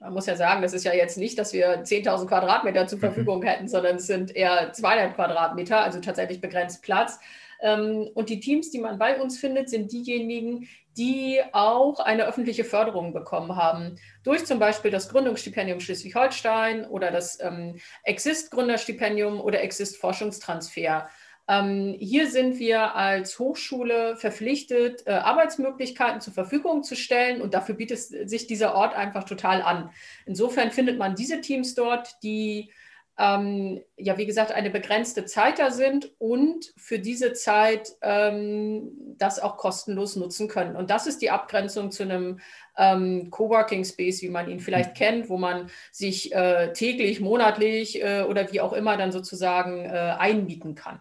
man 0.00 0.14
muss 0.14 0.26
ja 0.26 0.34
sagen, 0.34 0.62
das 0.62 0.72
ist 0.72 0.84
ja 0.84 0.94
jetzt 0.94 1.18
nicht, 1.18 1.38
dass 1.38 1.52
wir 1.52 1.84
10.000 1.84 2.26
Quadratmeter 2.26 2.86
zur 2.86 2.98
mhm. 2.98 3.02
Verfügung 3.02 3.42
hätten, 3.42 3.68
sondern 3.68 3.96
es 3.96 4.06
sind 4.06 4.34
eher 4.34 4.72
200 4.72 5.14
Quadratmeter, 5.14 5.80
also 5.80 6.00
tatsächlich 6.00 6.40
begrenzt 6.40 6.82
Platz. 6.82 7.20
Ähm, 7.60 8.08
und 8.14 8.30
die 8.30 8.40
Teams, 8.40 8.70
die 8.70 8.78
man 8.78 8.98
bei 8.98 9.20
uns 9.20 9.38
findet, 9.38 9.68
sind 9.68 9.92
diejenigen, 9.92 10.66
die 10.96 11.40
auch 11.52 12.00
eine 12.00 12.26
öffentliche 12.26 12.64
Förderung 12.64 13.12
bekommen 13.12 13.56
haben. 13.56 13.96
Durch 14.24 14.44
zum 14.46 14.58
Beispiel 14.58 14.90
das 14.90 15.08
Gründungsstipendium 15.10 15.80
Schleswig-Holstein 15.80 16.86
oder 16.86 17.10
das 17.10 17.38
ähm, 17.40 17.78
Exist-Gründerstipendium 18.04 19.40
oder 19.40 19.62
Exist-Forschungstransfer. 19.62 21.08
Ähm, 21.50 21.96
hier 21.98 22.30
sind 22.30 22.60
wir 22.60 22.94
als 22.94 23.40
Hochschule 23.40 24.14
verpflichtet, 24.16 25.04
äh, 25.06 25.10
Arbeitsmöglichkeiten 25.10 26.20
zur 26.20 26.32
Verfügung 26.32 26.84
zu 26.84 26.94
stellen 26.94 27.42
und 27.42 27.54
dafür 27.54 27.74
bietet 27.74 27.98
sich 27.98 28.46
dieser 28.46 28.76
Ort 28.76 28.94
einfach 28.94 29.24
total 29.24 29.60
an. 29.60 29.90
Insofern 30.26 30.70
findet 30.70 30.96
man 30.96 31.16
diese 31.16 31.40
Teams 31.40 31.74
dort, 31.74 32.22
die 32.22 32.70
ähm, 33.18 33.82
ja, 33.96 34.16
wie 34.16 34.26
gesagt, 34.26 34.52
eine 34.52 34.70
begrenzte 34.70 35.24
Zeit 35.24 35.58
da 35.58 35.72
sind 35.72 36.12
und 36.18 36.72
für 36.76 37.00
diese 37.00 37.32
Zeit 37.32 37.90
ähm, 38.00 38.92
das 39.18 39.40
auch 39.40 39.56
kostenlos 39.56 40.14
nutzen 40.14 40.46
können. 40.46 40.76
Und 40.76 40.88
das 40.88 41.08
ist 41.08 41.20
die 41.20 41.30
Abgrenzung 41.30 41.90
zu 41.90 42.04
einem 42.04 42.38
ähm, 42.78 43.28
Coworking 43.30 43.84
Space, 43.84 44.22
wie 44.22 44.30
man 44.30 44.48
ihn 44.48 44.60
vielleicht 44.60 44.90
mhm. 44.90 44.98
kennt, 44.98 45.28
wo 45.28 45.36
man 45.36 45.68
sich 45.90 46.32
äh, 46.32 46.72
täglich, 46.72 47.20
monatlich 47.20 48.00
äh, 48.00 48.22
oder 48.22 48.52
wie 48.52 48.60
auch 48.60 48.72
immer 48.72 48.96
dann 48.96 49.10
sozusagen 49.10 49.84
äh, 49.84 50.14
einmieten 50.16 50.76
kann. 50.76 51.00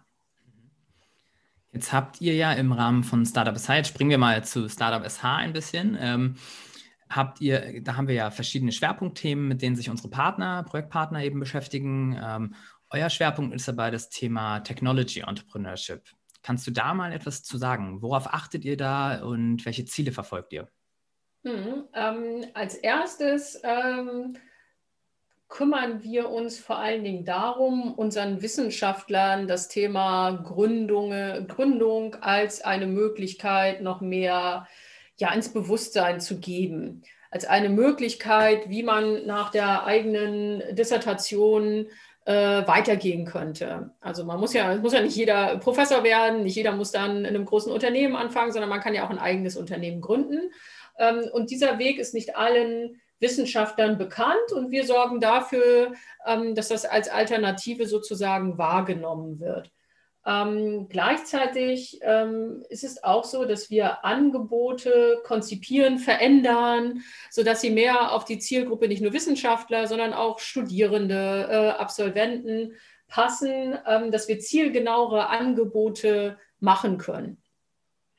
Jetzt 1.71 1.93
habt 1.93 2.19
ihr 2.19 2.33
ja 2.35 2.53
im 2.53 2.71
Rahmen 2.71 3.03
von 3.03 3.25
Startup 3.25 3.55
jetzt 3.55 3.87
springen 3.87 4.09
wir 4.09 4.17
mal 4.17 4.43
zu 4.43 4.67
Startup 4.69 5.07
SH 5.07 5.23
ein 5.23 5.53
bisschen. 5.53 5.97
Ähm, 5.99 6.35
habt 7.09 7.41
ihr, 7.41 7.81
da 7.83 7.95
haben 7.95 8.07
wir 8.07 8.15
ja 8.15 8.31
verschiedene 8.31 8.71
Schwerpunktthemen, 8.71 9.47
mit 9.47 9.61
denen 9.61 9.75
sich 9.75 9.89
unsere 9.89 10.09
Partner, 10.09 10.63
Projektpartner 10.63 11.23
eben 11.23 11.39
beschäftigen. 11.39 12.19
Ähm, 12.21 12.55
euer 12.89 13.09
Schwerpunkt 13.09 13.53
ist 13.55 13.67
dabei 13.67 13.91
das 13.91 14.09
Thema 14.09 14.61
Technology 14.61 15.21
Entrepreneurship. 15.21 16.03
Kannst 16.41 16.65
du 16.65 16.71
da 16.71 16.93
mal 16.93 17.11
etwas 17.11 17.43
zu 17.43 17.57
sagen? 17.57 18.01
Worauf 18.01 18.33
achtet 18.33 18.65
ihr 18.65 18.77
da 18.77 19.21
und 19.23 19.65
welche 19.65 19.85
Ziele 19.85 20.11
verfolgt 20.11 20.53
ihr? 20.53 20.69
Hm, 21.45 21.85
ähm, 21.93 22.45
als 22.53 22.75
erstes 22.75 23.59
ähm, 23.63 24.37
kümmern 25.49 26.03
wir 26.03 26.29
uns 26.29 26.59
vor 26.59 26.77
allen 26.77 27.03
Dingen 27.03 27.25
darum, 27.25 27.93
unseren 27.95 28.41
Wissenschaftlern 28.41 29.47
das 29.47 29.67
Thema 29.67 30.31
Gründung, 30.31 31.09
Gründung 31.47 32.15
als 32.21 32.61
eine 32.61 32.85
Möglichkeit 32.85 33.81
noch 33.81 33.99
mehr 33.99 34.67
ja 35.17 35.33
ins 35.33 35.49
Bewusstsein 35.49 36.21
zu 36.21 36.39
geben, 36.39 37.01
als 37.31 37.45
eine 37.45 37.69
Möglichkeit, 37.69 38.69
wie 38.69 38.83
man 38.83 39.25
nach 39.25 39.49
der 39.49 39.85
eigenen 39.85 40.63
Dissertation 40.75 41.87
äh, 42.25 42.67
weitergehen 42.67 43.25
könnte. 43.25 43.91
Also 44.01 44.23
man 44.23 44.39
muss 44.39 44.53
ja, 44.53 44.75
muss 44.75 44.93
ja 44.93 45.01
nicht 45.01 45.15
jeder 45.15 45.57
Professor 45.57 46.03
werden, 46.03 46.43
nicht 46.43 46.55
jeder 46.55 46.73
muss 46.73 46.91
dann 46.91 47.19
in 47.19 47.25
einem 47.25 47.45
großen 47.45 47.71
Unternehmen 47.71 48.15
anfangen, 48.15 48.51
sondern 48.51 48.69
man 48.69 48.81
kann 48.81 48.93
ja 48.93 49.05
auch 49.05 49.09
ein 49.09 49.19
eigenes 49.19 49.57
Unternehmen 49.57 49.99
gründen. 49.99 50.51
Ähm, 50.99 51.23
und 51.33 51.49
dieser 51.49 51.79
Weg 51.79 51.97
ist 51.97 52.13
nicht 52.13 52.37
allen 52.37 53.01
Wissenschaftlern 53.19 53.97
bekannt 53.97 54.51
und 54.53 54.71
wir 54.71 54.85
sorgen 54.85 55.19
dafür, 55.19 55.93
ähm, 56.25 56.55
dass 56.55 56.69
das 56.69 56.85
als 56.85 57.09
Alternative 57.09 57.85
sozusagen 57.85 58.57
wahrgenommen 58.57 59.39
wird. 59.39 59.71
Ähm, 60.25 60.89
gleichzeitig 60.89 61.99
ähm, 62.01 62.63
ist 62.69 62.83
es 62.83 63.03
auch 63.03 63.23
so, 63.23 63.45
dass 63.45 63.69
wir 63.69 64.03
Angebote 64.03 65.21
konzipieren, 65.23 65.97
verändern, 65.97 67.01
sodass 67.31 67.61
sie 67.61 67.71
mehr 67.71 68.11
auf 68.11 68.25
die 68.25 68.37
Zielgruppe 68.37 68.87
nicht 68.87 69.01
nur 69.01 69.13
Wissenschaftler, 69.13 69.87
sondern 69.87 70.13
auch 70.13 70.39
Studierende, 70.39 71.47
äh, 71.49 71.69
Absolventen 71.69 72.73
passen, 73.07 73.77
ähm, 73.87 74.11
dass 74.11 74.27
wir 74.27 74.39
zielgenauere 74.39 75.29
Angebote 75.29 76.37
machen 76.59 76.97
können. 76.97 77.41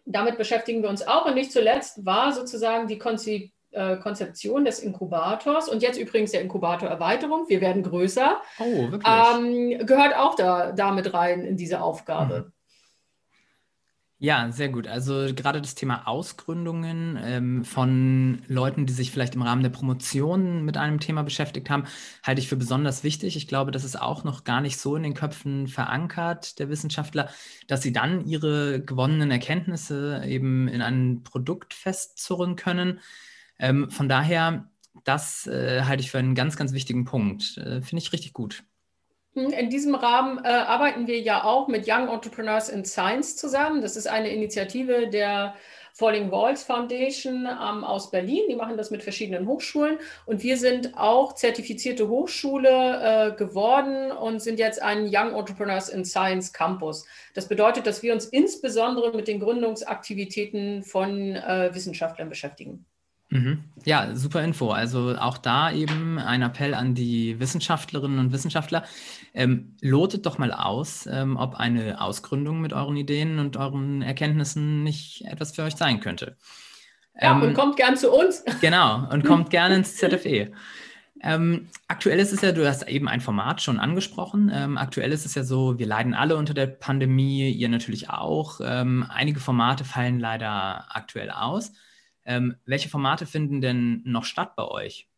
Damit 0.07 0.39
beschäftigen 0.39 0.83
wir 0.83 0.89
uns 0.89 1.07
auch 1.07 1.27
und 1.27 1.35
nicht 1.35 1.53
zuletzt 1.53 2.05
war 2.05 2.33
sozusagen 2.33 2.89
die 2.89 2.99
Konzipierung 2.99 3.53
äh, 3.73 3.97
Konzeption 3.97 4.65
des 4.65 4.81
Inkubators 4.81 5.69
und 5.69 5.83
jetzt 5.83 5.99
übrigens 5.99 6.33
der 6.33 6.43
Inkubator-Erweiterung, 6.43 7.49
wir 7.49 7.61
werden 7.61 7.83
größer, 7.83 8.41
oh, 8.59 8.89
ähm, 9.05 9.87
gehört 9.87 10.17
auch 10.17 10.35
da, 10.35 10.73
damit 10.73 11.15
rein 11.15 11.45
in 11.45 11.57
diese 11.57 11.81
Aufgabe. 11.81 12.47
Mhm. 12.47 12.53
Ja, 14.23 14.53
sehr 14.53 14.69
gut. 14.69 14.87
Also 14.87 15.33
gerade 15.35 15.63
das 15.63 15.75
Thema 15.75 16.07
Ausgründungen 16.07 17.19
ähm, 17.23 17.65
von 17.65 18.43
Leuten, 18.49 18.85
die 18.85 18.93
sich 18.93 19.11
vielleicht 19.11 19.35
im 19.35 19.41
Rahmen 19.41 19.63
der 19.63 19.71
Promotion 19.71 20.63
mit 20.63 20.77
einem 20.77 21.01
Thema 21.01 21.23
beschäftigt 21.23 21.71
haben, 21.71 21.85
halte 22.23 22.43
ich 22.43 22.47
für 22.47 22.57
besonders 22.57 23.03
wichtig. 23.03 23.35
Ich 23.37 23.49
glaube, 23.49 23.71
das 23.71 23.83
ist 23.83 23.99
auch 23.99 24.23
noch 24.23 24.45
gar 24.45 24.61
nicht 24.61 24.79
so 24.79 24.95
in 24.95 25.05
den 25.05 25.15
Köpfen 25.15 25.69
verankert 25.69 26.59
der 26.59 26.69
Wissenschaftler, 26.69 27.31
dass 27.67 27.81
sie 27.81 27.95
dann 27.95 28.27
ihre 28.27 28.83
gewonnenen 28.83 29.31
Erkenntnisse 29.31 30.23
eben 30.27 30.69
in 30.69 30.83
ein 30.83 31.23
Produkt 31.23 31.73
festzurren 31.73 32.57
können. 32.57 33.01
Ähm, 33.61 33.91
von 33.91 34.09
daher, 34.09 34.69
das 35.05 35.47
äh, 35.47 35.83
halte 35.83 36.03
ich 36.03 36.11
für 36.11 36.19
einen 36.19 36.35
ganz, 36.35 36.57
ganz 36.57 36.73
wichtigen 36.73 37.05
Punkt. 37.05 37.59
Äh, 37.59 37.83
Finde 37.83 37.99
ich 37.99 38.13
richtig 38.13 38.33
gut. 38.33 38.65
Hm, 39.35 39.51
in 39.51 39.71
diesem 39.71 39.95
Rahmen 39.95 40.45
äh, 40.45 40.49
arbeiten 40.49 41.07
wir 41.07 41.21
ja 41.21 41.45
auch 41.45 41.69
mit 41.69 41.87
Young 41.87 42.09
Entrepreneurs 42.09 42.69
in 42.69 42.85
Science 42.85 43.37
zusammen. 43.37 43.83
Das 43.83 43.97
ist 43.97 44.09
eine 44.09 44.31
Initiative 44.31 45.09
der 45.09 45.55
Falling 45.93 46.31
Walls 46.31 46.65
Foundation 46.65 47.47
ähm, 47.47 47.85
aus 47.85 48.11
Berlin. 48.11 48.45
Die 48.49 48.57
machen 48.57 48.77
das 48.77 48.91
mit 48.91 49.03
verschiedenen 49.03 49.47
Hochschulen. 49.47 49.99
Und 50.27 50.43
wir 50.43 50.57
sind 50.57 50.97
auch 50.97 51.35
zertifizierte 51.35 52.09
Hochschule 52.09 52.69
äh, 53.31 53.37
geworden 53.37 54.11
und 54.11 54.41
sind 54.41 54.59
jetzt 54.59 54.83
ein 54.83 55.09
Young 55.13 55.35
Entrepreneurs 55.35 55.89
in 55.89 56.05
Science 56.05 56.53
Campus. 56.53 57.07
Das 57.35 57.49
bedeutet, 57.49 57.87
dass 57.87 58.03
wir 58.03 58.13
uns 58.13 58.25
insbesondere 58.27 59.15
mit 59.15 59.29
den 59.29 59.41
Gründungsaktivitäten 59.41 60.83
von 60.83 61.37
äh, 61.37 61.71
Wissenschaftlern 61.73 62.29
beschäftigen. 62.29 62.87
Mhm. 63.31 63.65
Ja, 63.85 64.15
super 64.15 64.43
Info. 64.43 64.71
Also 64.71 65.17
auch 65.19 65.39
da 65.39 65.73
eben 65.73 66.19
ein 66.19 66.43
Appell 66.43 66.75
an 66.75 66.95
die 66.95 67.39
Wissenschaftlerinnen 67.41 68.19
und 68.19 68.33
Wissenschaftler. 68.33 68.85
Ähm, 69.33 69.77
lotet 69.81 70.27
doch 70.27 70.39
mal 70.39 70.53
aus, 70.53 71.09
ähm, 71.11 71.37
ob 71.37 71.55
eine 71.55 72.01
Ausgründung 72.01 72.61
mit 72.61 72.73
euren 72.73 72.97
Ideen 72.97 73.39
und 73.39 73.57
euren 73.57 74.03
Erkenntnissen 74.03 74.83
nicht 74.83 75.25
etwas 75.27 75.53
für 75.53 75.63
euch 75.63 75.77
sein 75.77 76.01
könnte. 76.01 76.37
Ja, 77.21 77.37
ähm, 77.37 77.43
und 77.43 77.55
kommt 77.55 77.77
gern 77.77 77.97
zu 77.97 78.11
uns. 78.11 78.45
Genau, 78.61 79.09
und 79.11 79.25
kommt 79.25 79.51
gerne 79.51 79.77
ins 79.77 79.97
ZFE. 79.97 80.51
Ähm, 81.23 81.69
aktuell 81.87 82.19
ist 82.19 82.33
es 82.33 82.41
ja, 82.41 82.51
du 82.51 82.67
hast 82.67 82.89
eben 82.89 83.07
ein 83.07 83.21
Format 83.21 83.63
schon 83.63 83.79
angesprochen. 83.79 84.51
Ähm, 84.53 84.79
aktuell 84.79 85.13
ist 85.13 85.27
es 85.27 85.35
ja 85.35 85.45
so, 85.45 85.79
wir 85.79 85.87
leiden 85.87 86.15
alle 86.15 86.37
unter 86.37 86.55
der 86.55 86.67
Pandemie, 86.67 87.51
ihr 87.51 87.69
natürlich 87.69 88.11
auch. 88.11 88.61
Ähm, 88.65 89.05
einige 89.09 89.39
Formate 89.39 89.85
fallen 89.85 90.19
leider 90.19 90.87
aktuell 90.89 91.31
aus. 91.31 91.73
Ähm, 92.31 92.55
welche 92.65 92.89
Formate 92.89 93.27
finden 93.27 93.61
denn 93.61 94.03
noch 94.05 94.23
statt 94.23 94.55
bei 94.55 94.65
euch? 94.65 95.09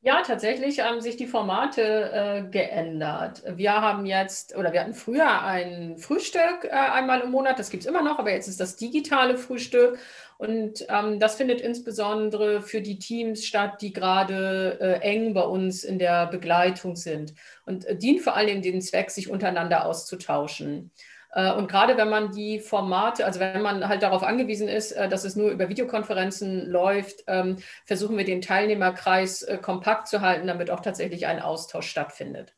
Ja, 0.00 0.20
tatsächlich 0.22 0.80
haben 0.80 1.00
sich 1.00 1.16
die 1.16 1.28
Formate 1.28 1.80
äh, 1.80 2.50
geändert. 2.50 3.44
Wir 3.46 3.72
haben 3.72 4.04
jetzt, 4.04 4.56
oder 4.56 4.72
wir 4.72 4.80
hatten 4.80 4.94
früher 4.94 5.42
ein 5.42 5.96
Frühstück 5.96 6.64
äh, 6.64 6.70
einmal 6.70 7.20
im 7.20 7.30
Monat, 7.30 7.60
das 7.60 7.70
gibt 7.70 7.84
es 7.84 7.88
immer 7.88 8.02
noch, 8.02 8.18
aber 8.18 8.32
jetzt 8.32 8.48
ist 8.48 8.58
das 8.58 8.74
digitale 8.74 9.38
Frühstück. 9.38 9.98
Und 10.38 10.84
ähm, 10.88 11.20
das 11.20 11.36
findet 11.36 11.60
insbesondere 11.60 12.60
für 12.60 12.80
die 12.80 12.98
Teams 12.98 13.46
statt, 13.46 13.80
die 13.80 13.92
gerade 13.92 14.78
äh, 14.80 15.00
eng 15.02 15.34
bei 15.34 15.42
uns 15.42 15.84
in 15.84 16.00
der 16.00 16.26
Begleitung 16.26 16.96
sind 16.96 17.32
und 17.64 17.84
äh, 17.84 17.96
dient 17.96 18.22
vor 18.22 18.34
allem 18.34 18.60
dem 18.60 18.80
Zweck, 18.80 19.12
sich 19.12 19.30
untereinander 19.30 19.86
auszutauschen. 19.86 20.90
Äh, 21.34 21.52
und 21.52 21.68
gerade 21.68 21.96
wenn 21.96 22.08
man 22.08 22.30
die 22.30 22.60
Formate, 22.60 23.26
also 23.26 23.40
wenn 23.40 23.60
man 23.60 23.88
halt 23.88 24.02
darauf 24.02 24.22
angewiesen 24.22 24.68
ist, 24.68 24.92
äh, 24.92 25.08
dass 25.08 25.24
es 25.24 25.36
nur 25.36 25.50
über 25.50 25.68
Videokonferenzen 25.68 26.70
läuft, 26.70 27.24
ähm, 27.26 27.56
versuchen 27.84 28.16
wir 28.16 28.24
den 28.24 28.40
Teilnehmerkreis 28.40 29.42
äh, 29.42 29.58
kompakt 29.58 30.08
zu 30.08 30.20
halten, 30.20 30.46
damit 30.46 30.70
auch 30.70 30.80
tatsächlich 30.80 31.26
ein 31.26 31.42
Austausch 31.42 31.88
stattfindet. 31.88 32.54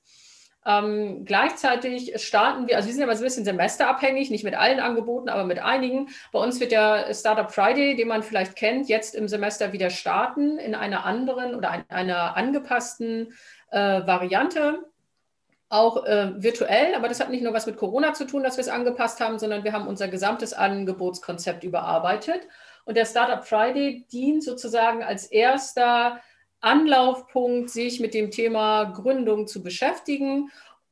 Ähm, 0.67 1.25
gleichzeitig 1.25 2.21
starten 2.21 2.67
wir, 2.67 2.77
also 2.77 2.89
wir 2.89 2.95
sind 2.95 3.05
aber 3.05 3.15
so 3.15 3.23
ein 3.23 3.29
bisschen 3.29 3.45
semesterabhängig, 3.45 4.31
nicht 4.31 4.43
mit 4.43 4.57
allen 4.57 4.81
Angeboten, 4.81 5.29
aber 5.29 5.45
mit 5.45 5.61
einigen. 5.61 6.09
Bei 6.33 6.41
uns 6.41 6.59
wird 6.59 6.73
der 6.73 7.15
Startup 7.15 7.51
Friday, 7.53 7.95
den 7.95 8.09
man 8.09 8.25
vielleicht 8.25 8.57
kennt, 8.57 8.89
jetzt 8.89 9.15
im 9.15 9.29
Semester 9.29 9.73
wieder 9.73 9.91
starten 9.91 10.59
in 10.59 10.75
einer 10.75 11.07
anderen 11.07 11.55
oder 11.55 11.71
ein, 11.71 11.85
einer 11.89 12.37
angepassten 12.37 13.33
äh, 13.71 13.79
Variante 13.79 14.81
auch 15.69 16.05
äh, 16.05 16.33
virtuell, 16.37 16.95
aber 16.95 17.09
das 17.09 17.21
hat 17.21 17.31
nicht 17.31 17.43
nur 17.43 17.53
was 17.53 17.67
mit 17.67 17.77
Corona 17.77 18.13
zu 18.13 18.27
tun, 18.27 18.45
dass 18.45 18.57
wir 18.57 18.63
es 18.63 18.69
angepasst 18.69 19.21
haben, 19.21 19.39
sondern 19.39 19.65
wir 19.65 19.73
haben 19.73 19.89
unser 19.89 20.09
gesamtes 20.09 20.53
Angebotskonzept 20.53 21.65
überarbeitet. 21.65 22.47
Und 22.85 22.97
der 22.97 23.05
Startup 23.05 23.45
Friday 23.45 24.07
dient 24.13 24.45
sozusagen 24.45 25.03
als 25.03 25.27
erster 25.27 26.21
Anlaufpunkt, 26.61 27.71
sich 27.71 27.99
mit 27.99 28.15
dem 28.15 28.31
Thema 28.31 28.85
Gründung 28.85 29.49
zu 29.49 29.63
beschäftigen. 29.63 30.51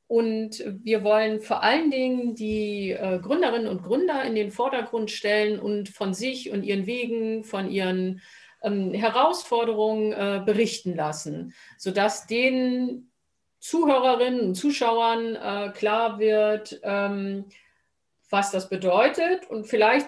Und 0.08 0.62
wir 0.82 1.04
wollen 1.04 1.40
vor 1.40 1.62
allen 1.62 1.90
Dingen 1.90 2.34
die 2.34 2.90
äh, 2.90 3.20
Gründerinnen 3.20 3.68
und 3.68 3.82
Gründer 3.82 4.24
in 4.24 4.34
den 4.34 4.50
Vordergrund 4.50 5.10
stellen 5.10 5.58
und 5.60 5.88
von 5.88 6.14
sich 6.14 6.50
und 6.50 6.64
ihren 6.64 6.86
Wegen, 6.86 7.44
von 7.44 7.70
ihren 7.70 8.20
ähm, 8.62 8.92
Herausforderungen 8.92 10.12
äh, 10.12 10.42
berichten 10.44 10.94
lassen, 10.96 11.54
sodass 11.78 12.26
denen 12.26 13.12
Zuhörerinnen 13.64 14.40
und 14.48 14.54
Zuschauern 14.56 15.36
äh, 15.36 15.72
klar 15.74 16.18
wird, 16.18 16.80
ähm, 16.82 17.46
was 18.28 18.50
das 18.50 18.68
bedeutet 18.68 19.48
und 19.48 19.66
vielleicht 19.66 20.06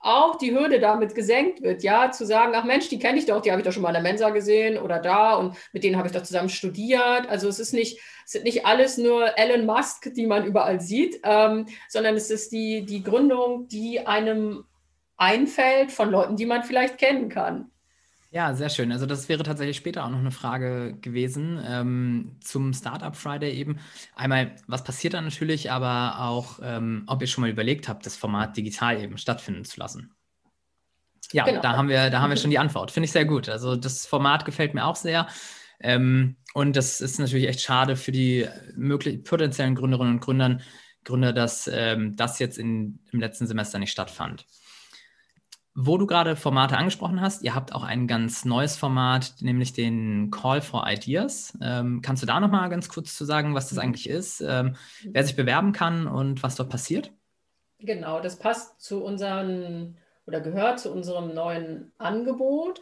auch 0.00 0.36
die 0.36 0.54
Hürde 0.54 0.80
damit 0.80 1.14
gesenkt 1.14 1.62
wird, 1.62 1.82
ja, 1.82 2.10
zu 2.10 2.24
sagen, 2.24 2.54
ach 2.54 2.64
Mensch, 2.64 2.88
die 2.88 2.98
kenne 2.98 3.18
ich 3.18 3.26
doch, 3.26 3.42
die 3.42 3.50
habe 3.50 3.60
ich 3.60 3.66
doch 3.66 3.74
schon 3.74 3.82
mal 3.82 3.90
in 3.90 4.02
der 4.02 4.02
Mensa 4.02 4.30
gesehen 4.30 4.78
oder 4.78 5.00
da 5.00 5.34
und 5.34 5.54
mit 5.74 5.84
denen 5.84 5.98
habe 5.98 6.08
ich 6.08 6.14
doch 6.14 6.22
zusammen 6.22 6.48
studiert. 6.48 7.28
Also 7.28 7.46
es 7.46 7.58
ist 7.58 7.74
nicht, 7.74 8.00
es 8.24 8.32
sind 8.32 8.44
nicht 8.44 8.64
alles 8.64 8.96
nur 8.96 9.36
Elon 9.36 9.66
Musk, 9.66 10.10
die 10.14 10.26
man 10.26 10.46
überall 10.46 10.80
sieht, 10.80 11.20
ähm, 11.24 11.66
sondern 11.90 12.16
es 12.16 12.30
ist 12.30 12.52
die, 12.52 12.86
die 12.86 13.02
Gründung, 13.02 13.68
die 13.68 14.06
einem 14.06 14.64
einfällt 15.18 15.92
von 15.92 16.10
Leuten, 16.10 16.36
die 16.36 16.46
man 16.46 16.62
vielleicht 16.64 16.96
kennen 16.96 17.28
kann. 17.28 17.70
Ja, 18.34 18.52
sehr 18.52 18.68
schön. 18.68 18.90
Also 18.90 19.06
das 19.06 19.28
wäre 19.28 19.44
tatsächlich 19.44 19.76
später 19.76 20.04
auch 20.04 20.10
noch 20.10 20.18
eine 20.18 20.32
Frage 20.32 20.98
gewesen 21.00 21.62
ähm, 21.64 22.32
zum 22.40 22.72
Startup 22.72 23.14
Friday 23.14 23.52
eben. 23.52 23.78
Einmal, 24.16 24.56
was 24.66 24.82
passiert 24.82 25.14
da 25.14 25.20
natürlich, 25.20 25.70
aber 25.70 26.18
auch, 26.18 26.58
ähm, 26.60 27.04
ob 27.06 27.22
ihr 27.22 27.28
schon 27.28 27.42
mal 27.42 27.50
überlegt 27.50 27.88
habt, 27.88 28.04
das 28.04 28.16
Format 28.16 28.56
digital 28.56 29.00
eben 29.00 29.18
stattfinden 29.18 29.64
zu 29.64 29.78
lassen. 29.78 30.16
Ja, 31.30 31.44
genau. 31.44 31.60
da 31.60 31.76
haben 31.76 31.88
wir, 31.88 32.10
da 32.10 32.20
haben 32.20 32.30
wir 32.30 32.36
schon 32.36 32.50
die 32.50 32.58
Antwort. 32.58 32.90
Finde 32.90 33.04
ich 33.04 33.12
sehr 33.12 33.24
gut. 33.24 33.48
Also 33.48 33.76
das 33.76 34.04
Format 34.04 34.44
gefällt 34.44 34.74
mir 34.74 34.84
auch 34.84 34.96
sehr. 34.96 35.28
Ähm, 35.78 36.34
und 36.54 36.74
das 36.74 37.00
ist 37.00 37.20
natürlich 37.20 37.46
echt 37.46 37.60
schade 37.60 37.94
für 37.94 38.10
die 38.10 38.48
möglich 38.74 39.22
potenziellen 39.22 39.76
Gründerinnen 39.76 40.14
und 40.14 40.20
Gründern, 40.20 40.60
Gründer, 41.04 41.32
dass 41.32 41.70
ähm, 41.72 42.16
das 42.16 42.40
jetzt 42.40 42.58
in, 42.58 42.98
im 43.12 43.20
letzten 43.20 43.46
Semester 43.46 43.78
nicht 43.78 43.92
stattfand. 43.92 44.44
Wo 45.76 45.98
du 45.98 46.06
gerade 46.06 46.36
Formate 46.36 46.76
angesprochen 46.76 47.20
hast, 47.20 47.42
ihr 47.42 47.54
habt 47.54 47.74
auch 47.74 47.82
ein 47.82 48.06
ganz 48.06 48.44
neues 48.44 48.76
Format, 48.76 49.34
nämlich 49.40 49.72
den 49.72 50.30
Call 50.30 50.60
for 50.60 50.86
Ideas. 50.88 51.58
Ähm, 51.60 52.00
kannst 52.00 52.22
du 52.22 52.26
da 52.26 52.38
nochmal 52.38 52.68
ganz 52.68 52.88
kurz 52.88 53.16
zu 53.16 53.24
sagen, 53.24 53.54
was 53.54 53.70
das 53.70 53.78
mhm. 53.78 53.82
eigentlich 53.82 54.08
ist, 54.08 54.40
ähm, 54.40 54.76
wer 55.02 55.24
sich 55.24 55.34
bewerben 55.34 55.72
kann 55.72 56.06
und 56.06 56.44
was 56.44 56.54
dort 56.54 56.70
passiert? 56.70 57.10
Genau, 57.80 58.20
das 58.20 58.38
passt 58.38 58.80
zu 58.80 59.02
unseren 59.02 59.96
oder 60.26 60.40
gehört 60.40 60.78
zu 60.78 60.92
unserem 60.92 61.34
neuen 61.34 61.92
Angebot. 61.98 62.80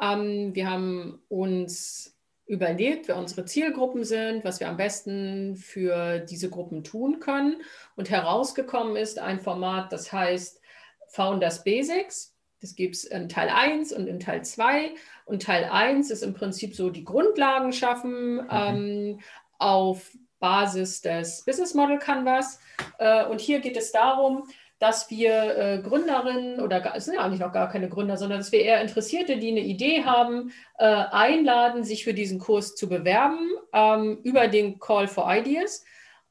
Ähm, 0.00 0.54
wir 0.54 0.68
haben 0.68 1.22
uns 1.28 2.18
überlegt, 2.46 3.08
wer 3.08 3.16
unsere 3.16 3.44
Zielgruppen 3.44 4.04
sind, 4.04 4.44
was 4.44 4.60
wir 4.60 4.68
am 4.68 4.76
besten 4.76 5.56
für 5.56 6.18
diese 6.18 6.50
Gruppen 6.50 6.82
tun 6.82 7.20
können. 7.20 7.62
Und 7.94 8.10
herausgekommen 8.10 8.96
ist 8.96 9.18
ein 9.18 9.40
Format, 9.40 9.92
das 9.92 10.12
heißt 10.12 10.60
Founders 11.08 11.62
Basics. 11.64 12.31
Das 12.62 12.74
gibt 12.74 12.94
es 12.94 13.04
in 13.04 13.28
Teil 13.28 13.50
1 13.50 13.92
und 13.92 14.06
in 14.06 14.20
Teil 14.20 14.44
2. 14.44 14.92
Und 15.26 15.42
Teil 15.42 15.64
1 15.64 16.10
ist 16.10 16.22
im 16.22 16.32
Prinzip 16.32 16.74
so 16.74 16.88
die 16.88 17.04
Grundlagen 17.04 17.72
schaffen 17.72 18.36
mhm. 18.36 18.48
ähm, 18.50 19.20
auf 19.58 20.10
Basis 20.38 21.02
des 21.02 21.44
Business 21.44 21.74
Model 21.74 21.98
Canvas. 21.98 22.60
Äh, 22.98 23.26
und 23.26 23.40
hier 23.40 23.60
geht 23.60 23.76
es 23.76 23.92
darum, 23.92 24.44
dass 24.78 25.10
wir 25.10 25.56
äh, 25.56 25.78
Gründerinnen 25.80 26.60
oder 26.60 26.96
es 26.96 27.04
sind 27.04 27.14
ja 27.14 27.20
eigentlich 27.20 27.38
noch 27.38 27.52
gar 27.52 27.68
keine 27.68 27.88
Gründer, 27.88 28.16
sondern 28.16 28.38
dass 28.38 28.50
wir 28.50 28.62
eher 28.62 28.80
Interessierte, 28.80 29.36
die 29.36 29.50
eine 29.50 29.60
Idee 29.60 30.04
haben, 30.04 30.52
äh, 30.78 30.84
einladen, 30.84 31.84
sich 31.84 32.02
für 32.02 32.14
diesen 32.14 32.40
Kurs 32.40 32.74
zu 32.74 32.88
bewerben 32.88 33.48
ähm, 33.72 34.18
über 34.24 34.48
den 34.48 34.80
Call 34.80 35.06
for 35.06 35.32
Ideas. 35.32 35.84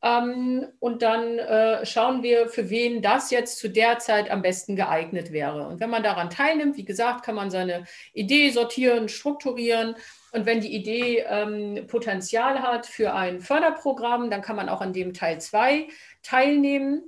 Ähm, 0.03 0.67
und 0.79 1.03
dann 1.03 1.37
äh, 1.37 1.85
schauen 1.85 2.23
wir, 2.23 2.47
für 2.47 2.69
wen 2.69 3.01
das 3.01 3.29
jetzt 3.29 3.59
zu 3.59 3.69
der 3.69 3.99
Zeit 3.99 4.31
am 4.31 4.41
besten 4.41 4.75
geeignet 4.75 5.31
wäre. 5.31 5.67
Und 5.67 5.79
wenn 5.79 5.91
man 5.91 6.01
daran 6.01 6.29
teilnimmt, 6.29 6.77
wie 6.77 6.85
gesagt, 6.85 7.23
kann 7.23 7.35
man 7.35 7.51
seine 7.51 7.85
Idee 8.13 8.49
sortieren, 8.49 9.09
strukturieren. 9.09 9.95
Und 10.31 10.45
wenn 10.45 10.61
die 10.61 10.73
Idee 10.73 11.25
ähm, 11.27 11.85
Potenzial 11.87 12.61
hat 12.63 12.87
für 12.87 13.13
ein 13.13 13.41
Förderprogramm, 13.41 14.31
dann 14.31 14.41
kann 14.41 14.55
man 14.55 14.69
auch 14.69 14.81
an 14.81 14.93
dem 14.93 15.13
Teil 15.13 15.39
2 15.39 15.87
teilnehmen. 16.23 17.03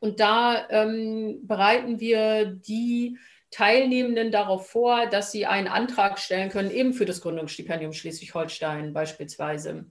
Und 0.00 0.18
da 0.18 0.68
ähm, 0.70 1.46
bereiten 1.46 2.00
wir 2.00 2.46
die 2.46 3.18
Teilnehmenden 3.50 4.32
darauf 4.32 4.68
vor, 4.68 5.06
dass 5.06 5.30
sie 5.30 5.46
einen 5.46 5.68
Antrag 5.68 6.18
stellen 6.18 6.50
können, 6.50 6.70
eben 6.70 6.92
für 6.92 7.06
das 7.06 7.20
Gründungsstipendium 7.20 7.92
Schleswig-Holstein 7.92 8.92
beispielsweise. 8.92 9.86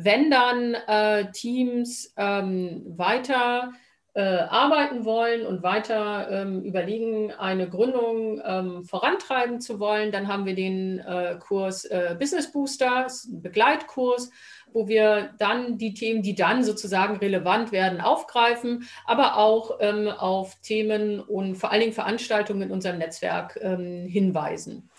Wenn 0.00 0.30
dann 0.30 0.74
äh, 0.74 1.32
Teams 1.32 2.14
ähm, 2.16 2.84
weiter 2.86 3.72
äh, 4.14 4.20
arbeiten 4.20 5.04
wollen 5.04 5.44
und 5.44 5.64
weiter 5.64 6.30
ähm, 6.30 6.62
überlegen, 6.62 7.32
eine 7.32 7.68
Gründung 7.68 8.40
ähm, 8.44 8.84
vorantreiben 8.84 9.60
zu 9.60 9.80
wollen, 9.80 10.12
dann 10.12 10.28
haben 10.28 10.46
wir 10.46 10.54
den 10.54 11.00
äh, 11.00 11.36
Kurs 11.40 11.84
äh, 11.84 12.14
Business 12.16 12.52
Booster, 12.52 13.08
ein 13.08 13.42
Begleitkurs, 13.42 14.30
wo 14.72 14.86
wir 14.86 15.34
dann 15.40 15.78
die 15.78 15.94
Themen, 15.94 16.22
die 16.22 16.36
dann 16.36 16.62
sozusagen 16.62 17.16
relevant 17.16 17.72
werden, 17.72 18.00
aufgreifen, 18.00 18.86
aber 19.04 19.36
auch 19.36 19.78
ähm, 19.80 20.06
auf 20.06 20.60
Themen 20.60 21.18
und 21.18 21.56
vor 21.56 21.72
allen 21.72 21.80
Dingen 21.80 21.92
Veranstaltungen 21.92 22.62
in 22.62 22.70
unserem 22.70 22.98
Netzwerk 22.98 23.58
ähm, 23.60 24.06
hinweisen. 24.06 24.90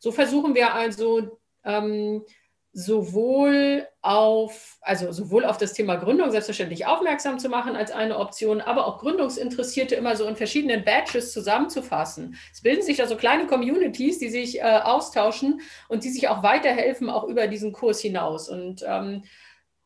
So 0.00 0.10
versuchen 0.10 0.56
wir 0.56 0.74
also 0.74 1.38
ähm, 1.64 2.24
sowohl 2.78 3.88
auf, 4.02 4.78
also 4.82 5.10
sowohl 5.10 5.44
auf 5.44 5.58
das 5.58 5.72
Thema 5.72 5.96
Gründung 5.96 6.30
selbstverständlich 6.30 6.86
aufmerksam 6.86 7.40
zu 7.40 7.48
machen 7.48 7.74
als 7.74 7.90
eine 7.90 8.16
Option, 8.16 8.60
aber 8.60 8.86
auch 8.86 8.98
Gründungsinteressierte 8.98 9.96
immer 9.96 10.14
so 10.14 10.26
in 10.26 10.36
verschiedenen 10.36 10.84
Batches 10.84 11.32
zusammenzufassen. 11.32 12.36
Es 12.52 12.62
bilden 12.62 12.82
sich 12.82 12.98
da 12.98 13.08
so 13.08 13.16
kleine 13.16 13.48
Communities, 13.48 14.20
die 14.20 14.28
sich 14.28 14.60
äh, 14.60 14.62
austauschen 14.62 15.60
und 15.88 16.04
die 16.04 16.10
sich 16.10 16.28
auch 16.28 16.44
weiterhelfen, 16.44 17.10
auch 17.10 17.24
über 17.24 17.48
diesen 17.48 17.72
Kurs 17.72 18.00
hinaus. 18.00 18.48
Und 18.48 18.84
ähm, 18.86 19.24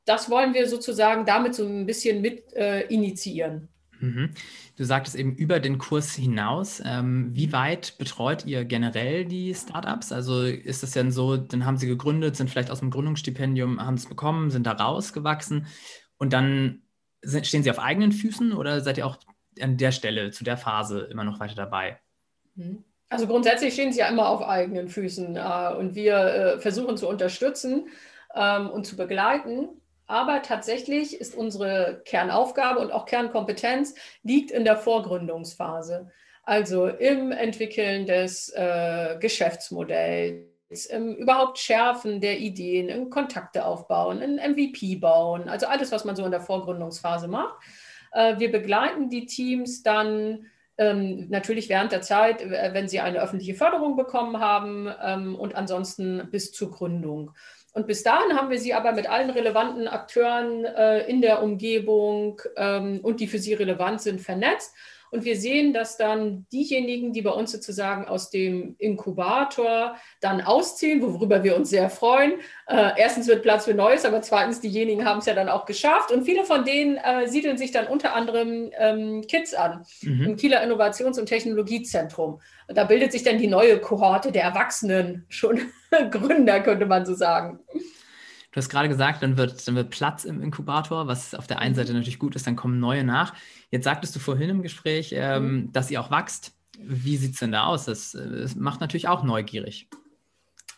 das 0.05 0.29
wollen 0.29 0.53
wir 0.53 0.69
sozusagen 0.69 1.25
damit 1.25 1.55
so 1.55 1.65
ein 1.65 1.87
bisschen 1.87 2.21
mit 2.21 2.53
äh, 2.53 2.83
initiieren. 2.89 3.72
Mhm. 4.03 4.31
Du 4.77 4.85
sagtest 4.85 5.15
eben 5.15 5.35
über 5.37 5.61
den 5.61 5.79
Kurs 5.79 6.13
hinaus. 6.13 6.83
Ähm, 6.85 7.31
wie 7.33 7.53
weit 7.53 7.97
betreut 7.99 8.45
ihr 8.45 8.65
generell 8.65 9.25
die 9.25 9.55
Startups? 9.55 10.11
Also 10.11 10.43
ist 10.43 10.83
es 10.83 10.91
denn 10.91 11.13
so, 11.13 11.37
dann 11.37 11.65
haben 11.65 11.77
sie 11.77 11.87
gegründet, 11.87 12.37
sind 12.37 12.51
vielleicht 12.51 12.71
aus 12.71 12.81
dem 12.81 12.91
Gründungsstipendium, 12.91 13.81
haben 13.81 13.95
es 13.95 14.07
bekommen, 14.07 14.51
sind 14.51 14.67
da 14.67 14.73
rausgewachsen 14.73 15.67
und 16.19 16.33
dann 16.33 16.83
sind, 17.23 17.47
stehen 17.47 17.63
sie 17.63 17.71
auf 17.71 17.79
eigenen 17.79 18.11
Füßen 18.11 18.53
oder 18.53 18.81
seid 18.81 18.99
ihr 18.99 19.07
auch 19.07 19.19
an 19.61 19.77
der 19.77 19.93
Stelle, 19.93 20.33
zu 20.33 20.43
der 20.43 20.57
Phase 20.57 21.03
immer 21.11 21.25
noch 21.25 21.39
weiter 21.39 21.55
dabei? 21.55 22.01
Mhm. 22.57 22.85
Also 23.09 23.29
grundsätzlich 23.29 23.75
stehen 23.75 23.93
sie 23.93 24.01
ja 24.01 24.09
immer 24.09 24.29
auf 24.29 24.43
eigenen 24.43 24.89
Füßen 24.89 25.37
äh, 25.37 25.75
und 25.79 25.95
wir 25.95 26.17
äh, 26.17 26.59
versuchen 26.59 26.97
zu 26.97 27.09
unterstützen 27.09 27.89
ähm, 28.35 28.69
und 28.71 28.85
zu 28.85 28.97
begleiten. 28.97 29.69
Aber 30.13 30.43
tatsächlich 30.43 31.19
ist 31.19 31.35
unsere 31.35 32.03
Kernaufgabe 32.05 32.81
und 32.81 32.93
auch 32.93 33.07
Kernkompetenz 33.07 33.95
liegt 34.23 34.51
in 34.51 34.67
der 34.67 34.77
Vorgründungsphase. 34.77 36.11
Also 36.43 36.87
im 36.87 37.33
Entwickeln 37.33 38.05
des 38.05 38.51
äh, 38.51 39.17
Geschäftsmodells, 39.19 40.85
im 40.91 41.15
überhaupt 41.15 41.59
Schärfen 41.59 42.21
der 42.21 42.41
Ideen, 42.41 42.91
im 42.91 43.09
Kontakte 43.09 43.65
aufbauen, 43.65 44.21
in 44.21 44.37
MVP 44.37 44.97
bauen, 44.97 45.49
also 45.49 45.67
alles, 45.67 45.93
was 45.93 46.05
man 46.05 46.15
so 46.15 46.27
in 46.27 46.31
der 46.31 46.43
Vorgründungsphase 46.43 47.27
macht. 47.27 47.55
Äh, 48.13 48.39
wir 48.39 48.53
begleiten 48.53 49.09
die 49.09 49.25
Teams 49.25 49.83
dann 49.83 50.45
ähm, 50.77 51.31
natürlich 51.31 51.71
während 51.71 51.91
der 51.91 52.03
Zeit, 52.03 52.51
wenn 52.51 52.87
sie 52.87 53.01
eine 53.01 53.23
öffentliche 53.23 53.55
Förderung 53.55 53.97
bekommen 53.97 54.41
haben 54.41 54.93
ähm, 55.03 55.37
und 55.37 55.55
ansonsten 55.55 56.29
bis 56.31 56.53
zur 56.53 56.71
Gründung. 56.71 57.31
Und 57.73 57.87
bis 57.87 58.03
dahin 58.03 58.37
haben 58.37 58.51
wir 58.51 58.59
sie 58.59 58.75
aber 58.75 58.93
mit 58.93 59.09
allen 59.09 59.31
relevanten 59.31 59.89
Akteuren 59.89 60.65
äh, 60.65 61.07
in 61.09 61.23
der 61.23 61.43
Umgebung 61.43 62.41
ähm, 62.57 63.01
und 63.03 63.21
die 63.21 63.27
für 63.27 63.39
sie 63.39 63.55
relevant 63.55 64.03
sind, 64.03 64.21
vernetzt. 64.21 64.75
Und 65.13 65.27
wir 65.27 65.37
sehen, 65.37 65.75
dass 65.75 65.99
dann 65.99 66.47
diejenigen, 66.51 67.13
die 67.13 67.21
bei 67.21 67.33
uns 67.33 67.53
sozusagen 67.53 68.07
aus 68.07 68.31
dem 68.31 68.77
Inkubator 68.79 69.95
dann 70.23 70.41
ausziehen, 70.41 71.03
worüber 71.03 71.45
wir 71.45 71.55
uns 71.55 71.69
sehr 71.69 71.91
freuen. 71.91 72.33
Äh, 72.67 72.93
erstens 72.97 73.27
wird 73.27 73.43
Platz 73.43 73.67
für 73.67 73.75
Neues, 73.75 74.07
aber 74.07 74.23
zweitens, 74.23 74.61
diejenigen 74.61 75.05
haben 75.05 75.19
es 75.19 75.27
ja 75.27 75.35
dann 75.35 75.51
auch 75.51 75.67
geschafft. 75.67 76.11
Und 76.11 76.25
viele 76.25 76.47
von 76.47 76.65
denen 76.65 76.97
äh, 76.97 77.29
siedeln 77.29 77.59
sich 77.59 77.73
dann 77.73 77.89
unter 77.89 78.15
anderem 78.15 78.71
ähm, 78.79 79.21
Kids 79.29 79.53
an 79.53 79.85
mhm. 80.01 80.23
im 80.23 80.37
Kieler 80.37 80.63
Innovations- 80.63 81.19
und 81.19 81.27
Technologiezentrum. 81.27 82.41
Da 82.69 82.85
bildet 82.85 83.13
sich 83.13 83.23
dann 83.23 83.37
die 83.37 83.49
neue 83.49 83.79
Kohorte 83.81 84.33
der 84.33 84.45
Erwachsenen, 84.45 85.27
schon 85.29 85.61
Gründer, 86.11 86.61
könnte 86.61 86.87
man 86.87 87.05
so 87.05 87.15
sagen. 87.15 87.61
Du 88.53 88.59
hast 88.59 88.69
gerade 88.69 88.89
gesagt, 88.89 89.23
dann 89.23 89.39
wird, 89.39 89.67
dann 89.67 89.75
wird 89.75 89.91
Platz 89.91 90.25
im 90.25 90.43
Inkubator, 90.43 91.07
was 91.07 91.35
auf 91.35 91.47
der 91.47 91.59
einen 91.59 91.73
mhm. 91.73 91.77
Seite 91.77 91.95
natürlich 91.95 92.19
gut 92.19 92.37
ist, 92.37 92.47
dann 92.47 92.57
kommen 92.57 92.79
neue 92.79 93.03
nach. 93.03 93.35
Jetzt 93.71 93.85
sagtest 93.85 94.15
du 94.15 94.21
vorhin 94.21 94.51
im 94.51 94.63
Gespräch, 94.63 95.13
ähm, 95.17 95.45
mhm. 95.45 95.73
dass 95.73 95.91
ihr 95.91 96.01
auch 96.01 96.11
wächst. 96.11 96.53
Wie 96.79 97.17
sieht 97.17 97.35
es 97.35 97.41
denn 97.41 97.53
da 97.53 97.65
aus? 97.65 97.87
Das, 97.87 98.13
das 98.13 98.55
macht 98.55 98.81
natürlich 98.81 99.09
auch 99.09 99.23
neugierig. 99.23 99.89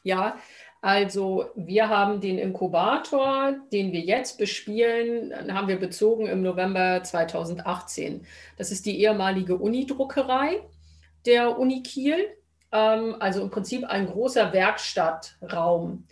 Ja, 0.05 0.37
also 0.85 1.46
wir 1.57 1.88
haben 1.88 2.20
den 2.20 2.38
Inkubator, 2.38 3.55
den 3.72 3.90
wir 3.92 4.01
jetzt 4.01 4.38
bespielen, 4.38 5.33
haben 5.53 5.66
wir 5.66 5.81
bezogen 5.81 6.27
im 6.27 6.42
November 6.42 7.03
2018. 7.03 8.27
Das 8.59 8.70
ist 8.70 8.85
die 8.87 9.01
ehemalige 9.01 9.57
Unidruckerei 9.57 10.61
der 11.25 11.59
Uni 11.59 11.83
Kiel, 11.83 12.29
ähm, 12.70 13.16
also 13.18 13.40
im 13.42 13.51
Prinzip 13.51 13.85
ein 13.85 14.07
großer 14.07 14.53
Werkstattraum. 14.53 16.05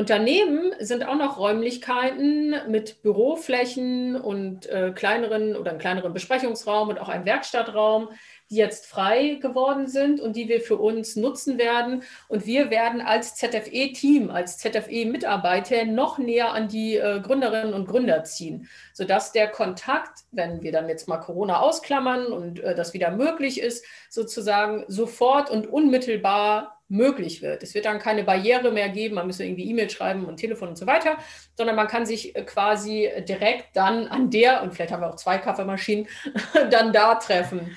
Und 0.00 0.08
daneben 0.08 0.72
sind 0.78 1.06
auch 1.06 1.14
noch 1.14 1.36
Räumlichkeiten 1.36 2.54
mit 2.68 3.02
Büroflächen 3.02 4.18
und 4.18 4.64
äh, 4.64 4.92
kleineren 4.94 5.54
oder 5.54 5.72
einem 5.72 5.78
kleineren 5.78 6.14
Besprechungsraum 6.14 6.88
und 6.88 6.98
auch 6.98 7.10
ein 7.10 7.26
Werkstattraum, 7.26 8.08
die 8.48 8.54
jetzt 8.54 8.86
frei 8.86 9.34
geworden 9.42 9.88
sind 9.88 10.18
und 10.18 10.36
die 10.36 10.48
wir 10.48 10.62
für 10.62 10.78
uns 10.78 11.16
nutzen 11.16 11.58
werden. 11.58 12.02
Und 12.28 12.46
wir 12.46 12.70
werden 12.70 13.02
als 13.02 13.34
ZFE-Team, 13.34 14.30
als 14.30 14.56
ZFE-Mitarbeiter 14.56 15.84
noch 15.84 16.16
näher 16.16 16.54
an 16.54 16.68
die 16.68 16.96
äh, 16.96 17.20
Gründerinnen 17.20 17.74
und 17.74 17.86
Gründer 17.86 18.24
ziehen, 18.24 18.70
sodass 18.94 19.32
der 19.32 19.48
Kontakt, 19.48 20.20
wenn 20.32 20.62
wir 20.62 20.72
dann 20.72 20.88
jetzt 20.88 21.08
mal 21.08 21.18
Corona 21.18 21.60
ausklammern 21.60 22.32
und 22.32 22.60
äh, 22.60 22.74
das 22.74 22.94
wieder 22.94 23.10
möglich 23.10 23.60
ist, 23.60 23.84
sozusagen 24.08 24.82
sofort 24.88 25.50
und 25.50 25.66
unmittelbar 25.66 26.79
möglich 26.90 27.40
wird. 27.40 27.62
Es 27.62 27.74
wird 27.74 27.84
dann 27.84 27.98
keine 27.98 28.24
Barriere 28.24 28.70
mehr 28.70 28.88
geben, 28.88 29.14
man 29.14 29.26
müsste 29.26 29.44
irgendwie 29.44 29.68
E-Mail 29.70 29.88
schreiben 29.88 30.26
und 30.26 30.36
Telefon 30.36 30.68
und 30.68 30.78
so 30.78 30.86
weiter, 30.86 31.16
sondern 31.56 31.76
man 31.76 31.86
kann 31.86 32.04
sich 32.04 32.36
äh, 32.36 32.42
quasi 32.42 33.10
direkt 33.28 33.76
dann 33.76 34.08
an 34.08 34.30
der, 34.30 34.62
und 34.62 34.74
vielleicht 34.74 34.92
haben 34.92 35.02
wir 35.02 35.08
auch 35.08 35.16
zwei 35.16 35.38
Kaffeemaschinen, 35.38 36.08
dann 36.70 36.92
da 36.92 37.14
treffen. 37.14 37.76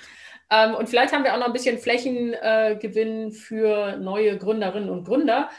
Ähm, 0.50 0.76
und 0.76 0.90
vielleicht 0.90 1.14
haben 1.14 1.24
wir 1.24 1.34
auch 1.34 1.40
noch 1.40 1.48
ein 1.48 1.54
bisschen 1.54 1.78
Flächengewinn 1.78 3.32
für 3.32 3.98
neue 3.98 4.38
Gründerinnen 4.38 4.90
und 4.90 5.06
Gründer. 5.06 5.50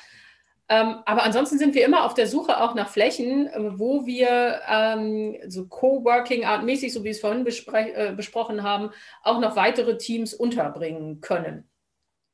Ähm, 0.69 0.97
aber 1.05 1.25
ansonsten 1.25 1.59
sind 1.59 1.75
wir 1.75 1.85
immer 1.85 2.05
auf 2.05 2.15
der 2.15 2.27
Suche 2.27 2.61
auch 2.61 2.75
nach 2.75 2.89
Flächen, 2.89 3.49
äh, 3.49 3.79
wo 3.79 4.07
wir 4.07 4.61
ähm, 4.69 5.37
so 5.47 5.67
Coworking-Art-mäßig, 5.67 6.93
so 6.93 7.01
wie 7.01 7.05
wir 7.05 7.11
es 7.11 7.21
vorhin 7.21 7.47
äh, 7.47 8.15
besprochen 8.17 8.63
haben, 8.63 8.91
auch 9.23 9.41
noch 9.41 9.57
weitere 9.57 9.99
Teams 9.99 10.33
unterbringen 10.33 11.21
können. 11.21 11.69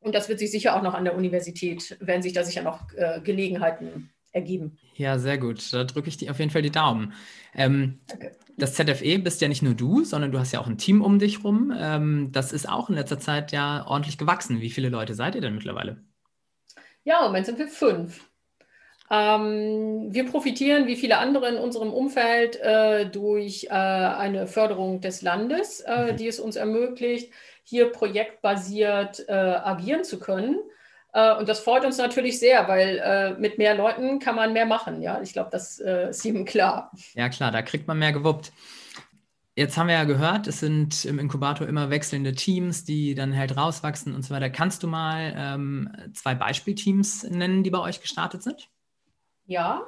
Und 0.00 0.14
das 0.14 0.28
wird 0.28 0.38
sich 0.38 0.50
sicher 0.50 0.76
auch 0.76 0.82
noch 0.82 0.94
an 0.94 1.04
der 1.04 1.14
Universität, 1.14 1.96
werden 2.00 2.22
sich 2.22 2.32
da 2.32 2.42
sicher 2.42 2.62
noch 2.62 2.92
äh, 2.94 3.20
Gelegenheiten 3.22 4.10
ergeben. 4.32 4.78
Ja, 4.94 5.18
sehr 5.18 5.38
gut. 5.38 5.72
Da 5.72 5.84
drücke 5.84 6.08
ich 6.08 6.16
dir 6.16 6.30
auf 6.30 6.38
jeden 6.38 6.50
Fall 6.50 6.62
die 6.62 6.70
Daumen. 6.70 7.12
Ähm, 7.54 8.00
das 8.56 8.74
ZFE 8.74 9.18
bist 9.18 9.40
ja 9.40 9.48
nicht 9.48 9.62
nur 9.62 9.74
du, 9.74 10.04
sondern 10.04 10.32
du 10.32 10.38
hast 10.38 10.52
ja 10.52 10.60
auch 10.60 10.66
ein 10.66 10.78
Team 10.78 11.02
um 11.02 11.18
dich 11.18 11.44
rum. 11.44 11.72
Ähm, 11.76 12.30
das 12.32 12.52
ist 12.52 12.68
auch 12.68 12.88
in 12.88 12.94
letzter 12.94 13.18
Zeit 13.18 13.52
ja 13.52 13.86
ordentlich 13.86 14.18
gewachsen. 14.18 14.60
Wie 14.60 14.70
viele 14.70 14.88
Leute 14.88 15.14
seid 15.14 15.34
ihr 15.34 15.40
denn 15.40 15.54
mittlerweile? 15.54 16.02
Ja, 17.04 17.20
im 17.20 17.26
Moment 17.26 17.46
sind 17.46 17.58
wir 17.58 17.68
fünf. 17.68 18.30
Ähm, 19.10 20.08
wir 20.10 20.30
profitieren, 20.30 20.86
wie 20.86 20.94
viele 20.94 21.18
andere 21.18 21.48
in 21.48 21.56
unserem 21.56 21.92
Umfeld, 21.92 22.56
äh, 22.60 23.06
durch 23.10 23.64
äh, 23.64 23.70
eine 23.70 24.46
Förderung 24.46 25.00
des 25.00 25.20
Landes, 25.22 25.80
äh, 25.80 26.12
mhm. 26.12 26.16
die 26.16 26.28
es 26.28 26.38
uns 26.38 26.54
ermöglicht, 26.54 27.32
hier 27.70 27.92
projektbasiert 27.92 29.28
äh, 29.28 29.33
agieren 29.33 30.04
zu 30.04 30.18
können. 30.18 30.59
Äh, 31.12 31.37
und 31.37 31.48
das 31.48 31.61
freut 31.61 31.85
uns 31.85 31.98
natürlich 31.98 32.38
sehr, 32.40 32.66
weil 32.68 32.98
äh, 32.98 33.38
mit 33.38 33.59
mehr 33.59 33.76
Leuten 33.76 34.18
kann 34.18 34.35
man 34.35 34.52
mehr 34.52 34.66
machen. 34.66 35.00
Ja, 35.02 35.22
ich 35.22 35.33
glaube, 35.33 35.50
das 35.50 35.78
äh, 35.78 36.11
ist 36.11 36.24
jedem 36.24 36.44
klar. 36.44 36.90
Ja, 37.14 37.28
klar, 37.28 37.52
da 37.52 37.62
kriegt 37.62 37.87
man 37.87 37.98
mehr 37.98 38.12
gewuppt. 38.12 38.52
Jetzt 39.54 39.76
haben 39.76 39.88
wir 39.88 39.94
ja 39.94 40.04
gehört, 40.04 40.46
es 40.46 40.61
sind 40.61 41.04
im 41.04 41.18
Inkubator 41.18 41.68
immer 41.68 41.90
wechselnde 41.90 42.33
Teams, 42.33 42.85
die 42.85 43.14
dann 43.14 43.37
halt 43.37 43.56
rauswachsen 43.56 44.14
und 44.14 44.22
so 44.22 44.35
weiter. 44.35 44.50
Kannst 44.50 44.83
du 44.83 44.88
mal 44.88 45.35
ähm, 45.37 45.90
zwei 46.12 46.35
Beispielteams 46.35 47.24
nennen, 47.24 47.62
die 47.62 47.70
bei 47.70 47.80
euch 47.80 48.00
gestartet 48.00 48.42
sind? 48.42 48.68
Ja, 49.46 49.83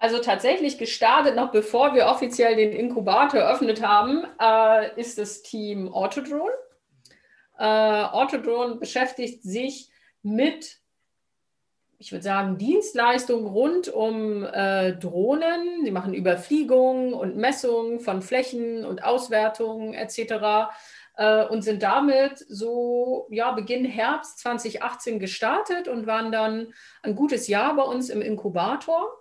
also 0.00 0.18
tatsächlich 0.18 0.78
gestartet, 0.78 1.36
noch 1.36 1.52
bevor 1.52 1.94
wir 1.94 2.06
offiziell 2.06 2.56
den 2.56 2.72
Inkubator 2.72 3.40
eröffnet 3.40 3.86
haben, 3.86 4.24
äh, 4.40 4.98
ist 4.98 5.18
das 5.18 5.42
Team 5.42 5.92
Autodrone. 5.92 6.54
Äh, 7.58 7.64
Autodrone 7.64 8.76
beschäftigt 8.76 9.42
sich 9.42 9.90
mit, 10.22 10.78
ich 11.98 12.12
würde 12.12 12.24
sagen, 12.24 12.56
Dienstleistungen 12.56 13.46
rund 13.46 13.90
um 13.90 14.42
äh, 14.46 14.94
Drohnen. 14.94 15.84
Sie 15.84 15.90
machen 15.90 16.14
Überfliegungen 16.14 17.12
und 17.12 17.36
Messungen 17.36 18.00
von 18.00 18.22
Flächen 18.22 18.86
und 18.86 19.04
Auswertungen 19.04 19.92
etc. 19.92 20.70
Äh, 21.16 21.44
und 21.44 21.60
sind 21.60 21.82
damit 21.82 22.38
so 22.48 23.26
ja, 23.30 23.52
Beginn 23.52 23.84
Herbst 23.84 24.38
2018 24.38 25.18
gestartet 25.18 25.88
und 25.88 26.06
waren 26.06 26.32
dann 26.32 26.72
ein 27.02 27.14
gutes 27.14 27.48
Jahr 27.48 27.76
bei 27.76 27.82
uns 27.82 28.08
im 28.08 28.22
Inkubator 28.22 29.19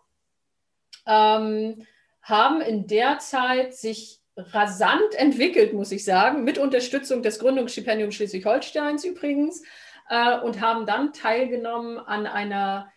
ähm, 1.09 1.85
haben 2.21 2.61
in 2.61 2.87
der 2.87 3.17
Zeit 3.19 3.73
sich 3.73 4.19
rasant 4.37 5.15
entwickelt, 5.15 5.73
muss 5.73 5.91
ich 5.91 6.05
sagen, 6.05 6.43
mit 6.43 6.57
Unterstützung 6.57 7.21
des 7.23 7.39
Gründungsstipendiums 7.39 8.15
Schleswig-Holsteins 8.15 9.03
übrigens 9.03 9.63
äh, 10.09 10.39
und 10.39 10.61
haben 10.61 10.85
dann 10.85 11.11
teilgenommen 11.11 11.97
an 11.97 12.27
einer 12.27 12.91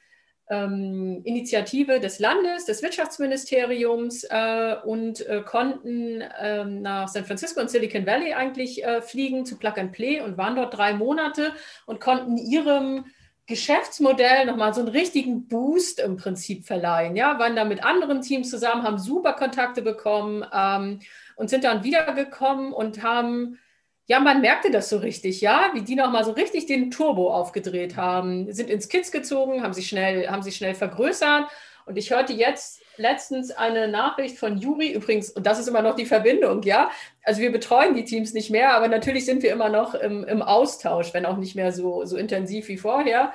ähm, 0.50 1.22
Initiative 1.24 1.98
des 1.98 2.18
Landes, 2.18 2.66
des 2.66 2.82
Wirtschaftsministeriums 2.82 4.24
äh, 4.24 4.76
und 4.84 5.26
äh, 5.26 5.42
konnten 5.42 6.22
ähm, 6.40 6.82
nach 6.82 7.08
San 7.08 7.24
Francisco 7.24 7.60
und 7.60 7.70
Silicon 7.70 8.06
Valley 8.06 8.34
eigentlich 8.34 8.84
äh, 8.84 9.00
fliegen 9.00 9.46
zu 9.46 9.58
Plug 9.58 9.74
and 9.76 9.92
Play 9.92 10.20
und 10.20 10.36
waren 10.36 10.56
dort 10.56 10.76
drei 10.76 10.92
Monate 10.92 11.52
und 11.86 12.00
konnten 12.00 12.36
ihrem 12.36 13.06
Geschäftsmodell 13.46 14.46
nochmal 14.46 14.72
so 14.72 14.80
einen 14.80 14.88
richtigen 14.88 15.48
Boost 15.48 15.98
im 16.00 16.16
Prinzip 16.16 16.64
verleihen. 16.64 17.16
Ja, 17.16 17.38
waren 17.38 17.56
da 17.56 17.64
mit 17.64 17.84
anderen 17.84 18.22
Teams 18.22 18.50
zusammen, 18.50 18.84
haben 18.84 18.98
super 18.98 19.32
Kontakte 19.32 19.82
bekommen 19.82 20.44
ähm, 20.52 21.00
und 21.36 21.50
sind 21.50 21.64
dann 21.64 21.84
wiedergekommen 21.84 22.72
und 22.72 23.02
haben 23.02 23.58
ja, 24.06 24.20
man 24.20 24.40
merkte 24.40 24.70
das 24.70 24.88
so 24.88 24.98
richtig, 24.98 25.40
ja, 25.40 25.70
wie 25.74 25.82
die 25.82 25.94
nochmal 25.94 26.24
so 26.24 26.32
richtig 26.32 26.66
den 26.66 26.90
Turbo 26.90 27.32
aufgedreht 27.32 27.96
haben, 27.96 28.52
sind 28.52 28.68
ins 28.68 28.88
Kids 28.88 29.12
gezogen, 29.12 29.62
haben 29.62 29.72
sich 29.72 29.88
schnell, 29.88 30.28
haben 30.28 30.42
sich 30.42 30.56
schnell 30.56 30.74
vergrößert. 30.74 31.48
Und 31.86 31.96
ich 31.96 32.10
hörte 32.10 32.32
jetzt 32.32 32.81
letztens 32.96 33.50
eine 33.50 33.88
Nachricht 33.88 34.38
von 34.38 34.58
Juri, 34.58 34.92
übrigens, 34.92 35.30
und 35.30 35.46
das 35.46 35.58
ist 35.58 35.68
immer 35.68 35.82
noch 35.82 35.96
die 35.96 36.06
Verbindung, 36.06 36.62
ja. 36.62 36.90
Also 37.24 37.40
wir 37.40 37.52
betreuen 37.52 37.94
die 37.94 38.04
Teams 38.04 38.34
nicht 38.34 38.50
mehr, 38.50 38.74
aber 38.74 38.88
natürlich 38.88 39.24
sind 39.24 39.42
wir 39.42 39.52
immer 39.52 39.68
noch 39.68 39.94
im, 39.94 40.24
im 40.24 40.42
Austausch, 40.42 41.14
wenn 41.14 41.26
auch 41.26 41.36
nicht 41.36 41.54
mehr 41.54 41.72
so, 41.72 42.04
so 42.04 42.16
intensiv 42.16 42.68
wie 42.68 42.76
vorher. 42.76 43.32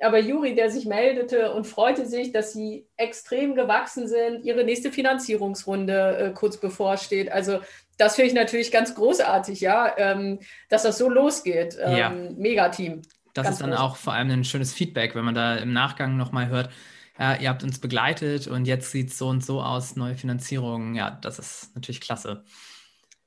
Aber 0.00 0.18
Juri, 0.18 0.54
der 0.54 0.70
sich 0.70 0.86
meldete 0.86 1.52
und 1.52 1.66
freute 1.66 2.06
sich, 2.06 2.32
dass 2.32 2.52
sie 2.52 2.86
extrem 2.96 3.54
gewachsen 3.54 4.08
sind, 4.08 4.44
ihre 4.44 4.64
nächste 4.64 4.92
Finanzierungsrunde 4.92 6.16
äh, 6.16 6.30
kurz 6.34 6.58
bevorsteht. 6.58 7.30
Also 7.32 7.60
das 7.98 8.16
finde 8.16 8.28
ich 8.28 8.34
natürlich 8.34 8.72
ganz 8.72 8.94
großartig, 8.94 9.60
ja, 9.60 9.92
ähm, 9.98 10.40
dass 10.68 10.82
das 10.84 10.98
so 10.98 11.08
losgeht. 11.08 11.76
Ähm, 11.82 11.96
ja. 11.96 12.10
Megateam. 12.10 13.02
Das 13.34 13.44
ganz 13.44 13.56
ist 13.56 13.62
dann 13.62 13.70
groß. 13.70 13.80
auch 13.80 13.96
vor 13.96 14.14
allem 14.14 14.30
ein 14.30 14.44
schönes 14.44 14.72
Feedback, 14.72 15.14
wenn 15.14 15.24
man 15.24 15.34
da 15.34 15.56
im 15.56 15.72
Nachgang 15.72 16.16
nochmal 16.16 16.48
hört, 16.48 16.70
ja, 17.18 17.36
ihr 17.36 17.48
habt 17.48 17.62
uns 17.62 17.78
begleitet 17.78 18.46
und 18.46 18.66
jetzt 18.66 18.90
sieht 18.90 19.10
es 19.10 19.18
so 19.18 19.28
und 19.28 19.44
so 19.44 19.62
aus, 19.62 19.96
neue 19.96 20.16
Finanzierungen. 20.16 20.94
Ja, 20.94 21.10
das 21.10 21.38
ist 21.38 21.74
natürlich 21.74 22.00
klasse. 22.00 22.44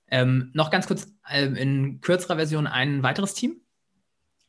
Ähm, 0.10 0.52
noch 0.54 0.72
ganz 0.72 0.88
kurz 0.88 1.08
äh, 1.30 1.46
in 1.46 2.02
kürzerer 2.02 2.36
Version 2.36 2.68
ein 2.68 3.04
weiteres 3.04 3.34
Team. 3.34 3.62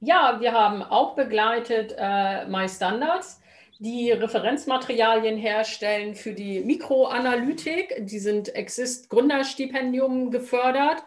Ja, 0.00 0.40
wir 0.40 0.52
haben 0.52 0.82
auch 0.82 1.14
begleitet 1.14 1.94
äh, 1.96 2.46
MyStandards 2.46 3.40
die 3.78 4.12
Referenzmaterialien 4.12 5.36
herstellen 5.36 6.14
für 6.14 6.32
die 6.32 6.60
Mikroanalytik. 6.60 8.06
Die 8.06 8.18
sind 8.18 8.54
Exist 8.54 9.10
Gründerstipendium 9.10 10.30
gefördert 10.30 11.02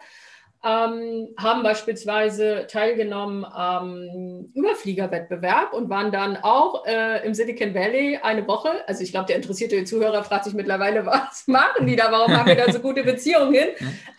ähm, 0.64 1.28
haben 1.38 1.62
beispielsweise 1.62 2.66
teilgenommen 2.68 3.44
am 3.44 4.46
Überfliegerwettbewerb 4.54 5.72
und 5.72 5.88
waren 5.88 6.10
dann 6.10 6.36
auch 6.36 6.84
äh, 6.84 7.24
im 7.24 7.32
Silicon 7.32 7.74
Valley 7.74 8.18
eine 8.20 8.46
Woche. 8.48 8.70
Also 8.88 9.04
ich 9.04 9.12
glaube, 9.12 9.26
der 9.26 9.36
interessierte 9.36 9.84
Zuhörer 9.84 10.24
fragt 10.24 10.44
sich 10.44 10.54
mittlerweile, 10.54 11.06
was 11.06 11.46
machen 11.46 11.86
die 11.86 11.94
da? 11.94 12.10
Warum 12.10 12.36
haben 12.36 12.48
wir 12.48 12.56
da 12.56 12.72
so 12.72 12.80
gute 12.80 13.04
Beziehungen 13.04 13.52
hin? 13.54 13.68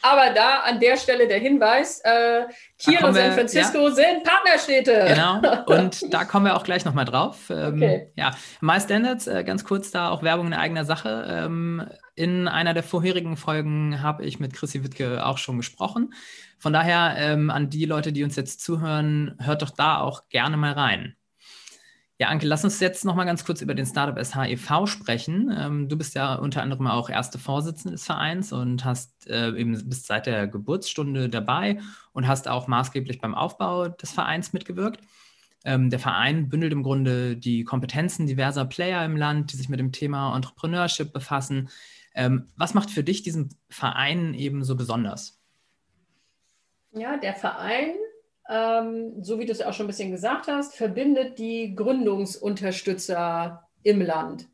Aber 0.02 0.34
da 0.34 0.62
an 0.62 0.80
der 0.80 0.96
Stelle 0.96 1.28
der 1.28 1.40
Hinweis, 1.40 2.00
äh, 2.06 2.44
Kiel 2.78 3.04
und 3.04 3.14
San 3.14 3.34
Francisco 3.34 3.80
ja. 3.80 3.92
sind 3.92 4.24
Partnerstädte. 4.24 5.06
Genau, 5.10 5.66
und 5.66 6.14
da 6.14 6.24
kommen 6.24 6.46
wir 6.46 6.56
auch 6.56 6.64
gleich 6.64 6.86
nochmal 6.86 7.06
drauf. 7.06 7.50
Ähm, 7.50 7.76
okay. 7.76 8.12
Ja, 8.16 8.32
My 8.62 8.80
Standards, 8.80 9.28
äh, 9.28 9.44
ganz 9.44 9.66
kurz 9.66 9.92
da 9.92 10.10
auch 10.10 10.24
Werbung 10.24 10.48
in 10.48 10.54
eigener 10.54 10.86
Sache. 10.86 11.26
Ähm, 11.30 11.86
in 12.20 12.50
einer 12.50 12.74
der 12.74 12.84
vorherigen 12.84 13.38
Folgen 13.38 14.02
habe 14.02 14.26
ich 14.26 14.42
mit 14.42 14.52
Chrissy 14.52 14.84
Wittke 14.84 15.26
auch 15.26 15.38
schon 15.38 15.56
gesprochen. 15.56 16.14
Von 16.58 16.74
daher 16.74 17.16
ähm, 17.18 17.50
an 17.50 17.70
die 17.70 17.86
Leute, 17.86 18.12
die 18.12 18.26
uns 18.26 18.36
jetzt 18.36 18.60
zuhören, 18.60 19.36
hört 19.40 19.62
doch 19.62 19.70
da 19.70 20.02
auch 20.02 20.28
gerne 20.28 20.58
mal 20.58 20.74
rein. 20.74 21.16
Ja, 22.18 22.28
Anke, 22.28 22.46
lass 22.46 22.66
uns 22.66 22.82
jetzt 22.82 23.06
noch 23.06 23.16
mal 23.16 23.24
ganz 23.24 23.46
kurz 23.46 23.62
über 23.62 23.74
den 23.74 23.86
Startup 23.86 24.20
SHEV 24.22 24.86
sprechen. 24.88 25.56
Ähm, 25.58 25.88
du 25.88 25.98
bist 25.98 26.14
ja 26.14 26.36
unter 26.36 26.62
anderem 26.62 26.88
auch 26.88 27.10
erste 27.10 27.40
Vorsitzende 27.40 27.94
des 27.94 28.04
Vereins 28.04 28.52
und 28.52 28.84
hast 28.84 29.30
äh, 29.30 29.52
eben 29.58 29.88
bist 29.88 30.08
seit 30.08 30.26
der 30.26 30.46
Geburtsstunde 30.48 31.30
dabei 31.30 31.80
und 32.12 32.28
hast 32.28 32.50
auch 32.50 32.68
maßgeblich 32.68 33.22
beim 33.22 33.34
Aufbau 33.34 33.88
des 33.88 34.12
Vereins 34.12 34.52
mitgewirkt. 34.52 35.00
Ähm, 35.64 35.90
der 35.90 36.00
Verein 36.00 36.50
bündelt 36.50 36.74
im 36.74 36.84
Grunde 36.84 37.38
die 37.38 37.64
Kompetenzen 37.64 38.28
diverser 38.28 38.66
Player 38.66 39.06
im 39.06 39.16
Land, 39.16 39.54
die 39.54 39.58
sich 39.58 39.70
mit 39.70 39.80
dem 39.80 39.94
Thema 39.94 40.36
Entrepreneurship 40.36 41.14
befassen. 41.14 41.70
Ähm, 42.16 42.52
was 42.56 42.74
macht 42.74 42.90
für 42.92 43.04
dich 43.04 43.24
diesen 43.24 43.56
Verein 43.70 44.34
eben 44.34 44.64
so 44.64 44.76
besonders? 44.76 45.40
Ja, 46.92 47.18
der 47.18 47.36
Verein, 47.36 47.96
ähm, 48.50 49.24
so 49.24 49.40
wie 49.40 49.46
du 49.46 49.52
es 49.52 49.62
auch 49.62 49.74
schon 49.74 49.86
ein 49.86 49.88
bisschen 49.88 50.12
gesagt 50.12 50.48
hast, 50.48 50.76
verbindet 50.76 51.38
die 51.38 51.76
Gründungsunterstützer 51.76 53.68
im 53.84 54.02
Land. 54.02 54.50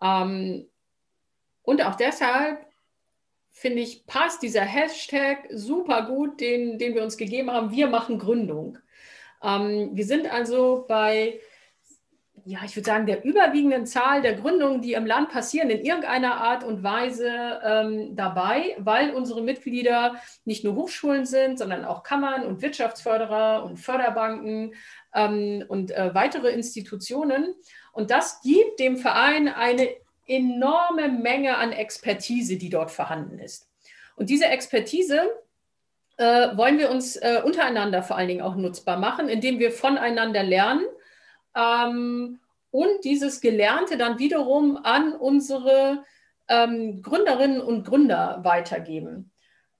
Ähm, 0.00 0.66
und 1.62 1.82
auch 1.82 1.96
deshalb 1.96 2.64
finde 3.50 3.82
ich, 3.82 4.06
passt 4.06 4.42
dieser 4.42 4.62
Hashtag 4.62 5.46
super 5.50 6.06
gut, 6.06 6.40
den, 6.40 6.78
den 6.78 6.94
wir 6.94 7.02
uns 7.02 7.16
gegeben 7.16 7.50
haben. 7.50 7.70
Wir 7.70 7.86
machen 7.86 8.18
Gründung. 8.18 8.78
Ähm, 9.42 9.90
wir 9.92 10.04
sind 10.04 10.30
also 10.30 10.84
bei 10.88 11.40
ja, 12.46 12.58
ich 12.64 12.76
würde 12.76 12.86
sagen, 12.86 13.06
der 13.06 13.24
überwiegenden 13.24 13.86
Zahl 13.86 14.20
der 14.20 14.34
Gründungen, 14.34 14.82
die 14.82 14.92
im 14.92 15.06
Land 15.06 15.30
passieren, 15.30 15.70
in 15.70 15.82
irgendeiner 15.82 16.36
Art 16.36 16.62
und 16.62 16.82
Weise 16.82 17.60
ähm, 17.64 18.14
dabei, 18.16 18.76
weil 18.78 19.14
unsere 19.14 19.42
Mitglieder 19.42 20.16
nicht 20.44 20.62
nur 20.62 20.74
Hochschulen 20.74 21.24
sind, 21.24 21.58
sondern 21.58 21.86
auch 21.86 22.02
Kammern 22.02 22.44
und 22.44 22.60
Wirtschaftsförderer 22.60 23.64
und 23.64 23.78
Förderbanken 23.78 24.74
ähm, 25.14 25.64
und 25.68 25.90
äh, 25.92 26.14
weitere 26.14 26.50
Institutionen. 26.50 27.54
Und 27.92 28.10
das 28.10 28.42
gibt 28.42 28.78
dem 28.78 28.98
Verein 28.98 29.48
eine 29.48 29.88
enorme 30.26 31.08
Menge 31.08 31.56
an 31.56 31.72
Expertise, 31.72 32.56
die 32.56 32.68
dort 32.68 32.90
vorhanden 32.90 33.38
ist. 33.38 33.68
Und 34.16 34.28
diese 34.28 34.46
Expertise 34.46 35.22
äh, 36.18 36.56
wollen 36.56 36.78
wir 36.78 36.90
uns 36.90 37.16
äh, 37.16 37.40
untereinander 37.42 38.02
vor 38.02 38.16
allen 38.16 38.28
Dingen 38.28 38.42
auch 38.42 38.54
nutzbar 38.54 38.98
machen, 38.98 39.30
indem 39.30 39.58
wir 39.58 39.72
voneinander 39.72 40.42
lernen 40.42 40.84
ähm, 41.56 42.40
und 42.70 43.04
dieses 43.04 43.40
Gelernte 43.40 43.96
dann 43.96 44.18
wiederum 44.18 44.78
an 44.82 45.12
unsere 45.12 46.04
ähm, 46.48 47.02
Gründerinnen 47.02 47.60
und 47.60 47.84
Gründer 47.84 48.40
weitergeben. 48.42 49.30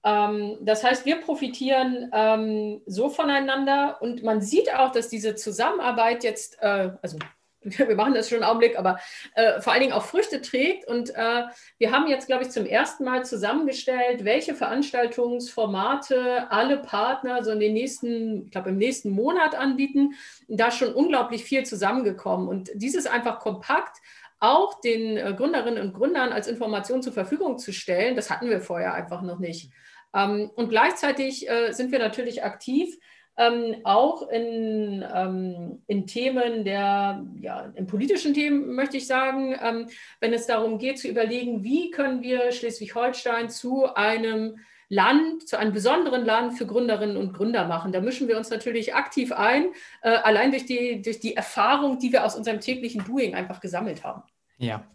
Ähm, 0.03 0.57
das 0.61 0.83
heißt, 0.83 1.05
wir 1.05 1.19
profitieren 1.21 2.09
ähm, 2.13 2.81
so 2.85 3.09
voneinander 3.09 4.01
und 4.01 4.23
man 4.23 4.41
sieht 4.41 4.73
auch, 4.73 4.91
dass 4.91 5.09
diese 5.09 5.35
Zusammenarbeit 5.35 6.23
jetzt, 6.23 6.57
äh, 6.61 6.91
also 7.01 7.17
wir 7.87 7.95
machen 7.95 8.13
das 8.13 8.29
schon 8.29 8.37
einen 8.37 8.49
Augenblick, 8.49 8.77
aber 8.77 8.99
äh, 9.33 9.59
vor 9.59 9.73
allen 9.73 9.81
Dingen 9.81 9.93
auch 9.93 10.05
Früchte 10.05 10.41
trägt. 10.41 10.87
Und 10.87 11.09
äh, 11.15 11.43
wir 11.77 11.91
haben 11.91 12.07
jetzt, 12.07 12.27
glaube 12.27 12.43
ich, 12.43 12.51
zum 12.51 12.65
ersten 12.65 13.03
Mal 13.03 13.25
zusammengestellt, 13.25 14.23
welche 14.23 14.53
Veranstaltungsformate 14.53 16.51
alle 16.51 16.77
Partner 16.77 17.43
so 17.43 17.51
in 17.51 17.59
den 17.59 17.73
nächsten, 17.73 18.45
ich 18.45 18.51
glaube, 18.51 18.69
im 18.69 18.77
nächsten 18.77 19.09
Monat 19.09 19.55
anbieten. 19.55 20.13
Da 20.47 20.67
ist 20.67 20.77
schon 20.77 20.93
unglaublich 20.93 21.43
viel 21.43 21.65
zusammengekommen. 21.65 22.47
Und 22.47 22.69
dieses 22.75 23.07
einfach 23.07 23.39
kompakt 23.39 23.97
auch 24.39 24.79
den 24.81 25.17
äh, 25.17 25.33
Gründerinnen 25.35 25.81
und 25.81 25.93
Gründern 25.93 26.31
als 26.31 26.47
Information 26.47 27.01
zur 27.01 27.13
Verfügung 27.13 27.57
zu 27.57 27.73
stellen, 27.73 28.15
das 28.15 28.29
hatten 28.29 28.49
wir 28.49 28.61
vorher 28.61 28.93
einfach 28.93 29.21
noch 29.21 29.39
nicht. 29.39 29.71
Ähm, 30.13 30.51
und 30.55 30.69
gleichzeitig 30.69 31.49
äh, 31.49 31.71
sind 31.71 31.91
wir 31.91 31.99
natürlich 31.99 32.43
aktiv 32.43 32.95
ähm, 33.37 33.75
auch 33.83 34.29
in, 34.29 35.03
ähm, 35.13 35.81
in 35.87 36.07
Themen 36.07 36.63
der, 36.63 37.25
ja, 37.41 37.71
in 37.75 37.87
politischen 37.87 38.33
Themen 38.33 38.75
möchte 38.75 38.97
ich 38.97 39.07
sagen, 39.07 39.55
ähm, 39.61 39.87
wenn 40.19 40.33
es 40.33 40.47
darum 40.47 40.77
geht 40.77 40.99
zu 40.99 41.07
überlegen, 41.07 41.63
wie 41.63 41.91
können 41.91 42.21
wir 42.21 42.51
Schleswig-Holstein 42.51 43.49
zu 43.49 43.93
einem 43.93 44.57
Land, 44.87 45.47
zu 45.47 45.57
einem 45.57 45.73
besonderen 45.73 46.23
Land 46.25 46.57
für 46.57 46.65
Gründerinnen 46.65 47.17
und 47.17 47.33
Gründer 47.33 47.67
machen. 47.67 47.91
Da 47.91 48.01
mischen 48.01 48.27
wir 48.27 48.37
uns 48.37 48.49
natürlich 48.49 48.93
aktiv 48.93 49.31
ein, 49.31 49.67
äh, 50.01 50.09
allein 50.09 50.51
durch 50.51 50.65
die, 50.65 51.01
durch 51.01 51.19
die 51.19 51.35
Erfahrung, 51.35 51.99
die 51.99 52.11
wir 52.11 52.23
aus 52.23 52.35
unserem 52.35 52.59
täglichen 52.59 53.03
Doing 53.03 53.33
einfach 53.33 53.59
gesammelt 53.59 54.03
haben. 54.03 54.23
Ja. 54.57 54.85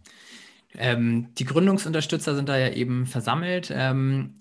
Ähm, 0.78 1.34
die 1.34 1.44
Gründungsunterstützer 1.44 2.36
sind 2.36 2.48
da 2.48 2.56
ja 2.56 2.72
eben 2.72 3.04
versammelt. 3.06 3.72
Ähm, 3.74 4.36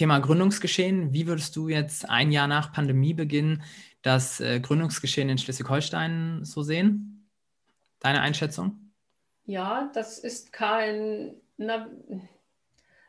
Thema 0.00 0.18
Gründungsgeschehen. 0.18 1.12
Wie 1.12 1.26
würdest 1.26 1.54
du 1.56 1.68
jetzt 1.68 2.08
ein 2.08 2.32
Jahr 2.32 2.48
nach 2.48 2.72
Pandemiebeginn 2.72 3.62
das 4.00 4.40
äh, 4.40 4.58
Gründungsgeschehen 4.58 5.28
in 5.28 5.36
Schleswig-Holstein 5.36 6.40
so 6.42 6.62
sehen? 6.62 7.28
Deine 7.98 8.22
Einschätzung? 8.22 8.92
Ja, 9.44 9.90
das 9.92 10.18
ist 10.18 10.54
kein, 10.54 11.34
na, 11.58 11.86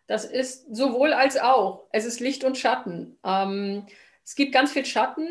das 0.05 0.25
ist 0.25 0.75
sowohl 0.75 1.13
als 1.13 1.37
auch. 1.37 1.87
Es 1.93 2.03
ist 2.03 2.19
Licht 2.19 2.43
und 2.43 2.57
Schatten. 2.57 3.17
Ähm, 3.23 3.85
es 4.25 4.35
gibt 4.35 4.51
ganz 4.51 4.73
viel 4.73 4.83
Schatten, 4.85 5.29